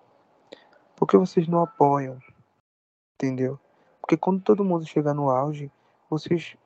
por 0.96 1.06
que 1.06 1.18
vocês 1.18 1.46
não 1.46 1.60
apoiam? 1.60 2.18
Entendeu? 3.20 3.60
Porque 4.00 4.16
quando 4.16 4.40
todo 4.40 4.64
mundo 4.64 4.86
chega 4.86 5.12
no 5.12 5.28
auge, 5.28 5.70
vocês 6.08 6.56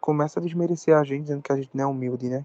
começam 0.00 0.42
a 0.42 0.44
desmerecer 0.44 0.96
a 0.96 1.04
gente, 1.04 1.22
dizendo 1.22 1.42
que 1.42 1.52
a 1.52 1.56
gente 1.56 1.70
não 1.72 1.84
é 1.84 1.86
humilde, 1.86 2.28
né? 2.28 2.44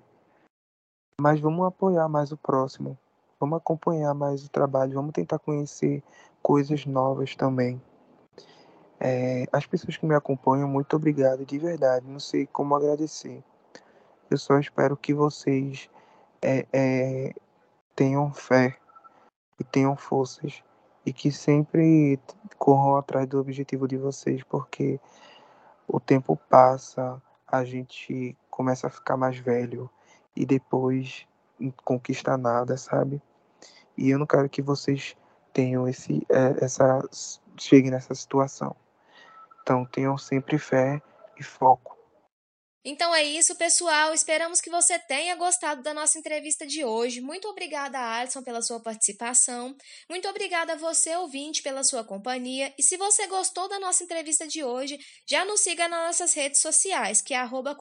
Mas 1.19 1.39
vamos 1.39 1.65
apoiar 1.65 2.07
mais 2.07 2.31
o 2.31 2.37
próximo. 2.37 2.95
Vamos 3.39 3.57
acompanhar 3.57 4.13
mais 4.13 4.45
o 4.45 4.49
trabalho. 4.49 4.93
Vamos 4.93 5.11
tentar 5.11 5.39
conhecer 5.39 6.03
coisas 6.39 6.85
novas 6.85 7.35
também. 7.35 7.81
É, 8.99 9.45
as 9.51 9.65
pessoas 9.65 9.97
que 9.97 10.05
me 10.05 10.13
acompanham, 10.13 10.67
muito 10.67 10.95
obrigado 10.95 11.43
de 11.47 11.57
verdade. 11.57 12.07
Não 12.07 12.19
sei 12.19 12.45
como 12.45 12.75
agradecer. 12.75 13.43
Eu 14.29 14.37
só 14.37 14.59
espero 14.59 14.95
que 14.95 15.15
vocês 15.15 15.89
é, 16.43 16.67
é, 16.71 17.33
tenham 17.95 18.31
fé 18.31 18.77
e 19.59 19.63
tenham 19.63 19.95
forças 19.95 20.63
e 21.05 21.13
que 21.13 21.31
sempre 21.31 22.19
corram 22.57 22.95
atrás 22.97 23.27
do 23.27 23.39
objetivo 23.39 23.87
de 23.87 23.97
vocês, 23.97 24.43
porque 24.43 24.99
o 25.87 25.99
tempo 25.99 26.35
passa, 26.49 27.21
a 27.47 27.63
gente 27.63 28.35
começa 28.49 28.87
a 28.87 28.89
ficar 28.89 29.15
mais 29.15 29.37
velho 29.37 29.89
e 30.35 30.45
depois 30.45 31.27
conquista 31.83 32.37
nada, 32.37 32.75
sabe? 32.75 33.21
E 33.97 34.09
eu 34.09 34.19
não 34.19 34.25
quero 34.25 34.49
que 34.49 34.61
vocês 34.61 35.15
tenham 35.53 35.87
esse, 35.87 36.25
é, 36.29 36.65
essa, 36.65 37.01
cheguem 37.57 37.91
nessa 37.91 38.13
situação. 38.13 38.75
Então 39.61 39.85
tenham 39.85 40.17
sempre 40.17 40.57
fé 40.57 41.01
e 41.37 41.43
foco. 41.43 41.94
Então 42.87 43.15
é 43.15 43.23
isso, 43.23 43.55
pessoal. 43.55 44.13
Esperamos 44.13 44.61
que 44.61 44.69
você 44.69 44.99
tenha 44.99 45.35
gostado 45.35 45.81
da 45.81 45.91
nossa 45.91 46.19
entrevista 46.19 46.67
de 46.67 46.85
hoje. 46.85 47.19
Muito 47.19 47.47
obrigada, 47.47 47.99
Alisson, 47.99 48.43
pela 48.43 48.61
sua 48.61 48.79
participação. 48.79 49.75
Muito 50.07 50.27
obrigada 50.27 50.73
a 50.73 50.75
você, 50.75 51.15
ouvinte, 51.15 51.63
pela 51.63 51.83
sua 51.83 52.03
companhia. 52.03 52.71
E 52.77 52.83
se 52.83 52.95
você 52.95 53.25
gostou 53.25 53.67
da 53.67 53.79
nossa 53.79 54.03
entrevista 54.03 54.45
de 54.47 54.63
hoje, 54.63 54.99
já 55.25 55.43
nos 55.45 55.61
siga 55.61 55.87
nas 55.87 56.05
nossas 56.05 56.35
redes 56.35 56.61
sociais, 56.61 57.23
que 57.23 57.33
é 57.33 57.37
arroba 57.37 57.75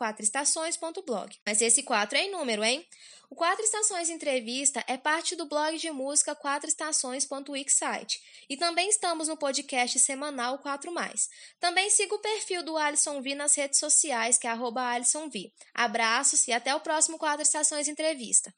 Mas 1.46 1.60
esse 1.60 1.82
quatro 1.82 2.16
é 2.16 2.22
em 2.22 2.30
número, 2.30 2.64
hein? 2.64 2.82
O 3.30 3.34
Quatro 3.34 3.64
Estações 3.64 4.10
Entrevista 4.10 4.84
é 4.86 4.96
parte 4.96 5.34
do 5.34 5.46
blog 5.46 5.76
de 5.78 5.90
música 5.90 6.34
quatroestações.wixsite 6.36 8.20
e 8.48 8.56
também 8.56 8.88
estamos 8.88 9.28
no 9.28 9.36
podcast 9.36 9.98
semanal 9.98 10.58
4 10.58 10.92
Mais. 10.92 11.28
Também 11.58 11.88
siga 11.90 12.14
o 12.14 12.20
perfil 12.20 12.62
do 12.62 12.76
Alisson 12.76 13.20
V 13.22 13.34
nas 13.34 13.56
redes 13.56 13.78
sociais, 13.78 14.38
que 14.38 14.46
é 14.46 14.50
arroba 14.50 14.82
Alisson 14.82 15.28
V. 15.28 15.50
Abraços 15.74 16.46
e 16.46 16.52
até 16.52 16.74
o 16.74 16.80
próximo 16.80 17.18
Quatro 17.18 17.42
Estações 17.42 17.88
Entrevista. 17.88 18.52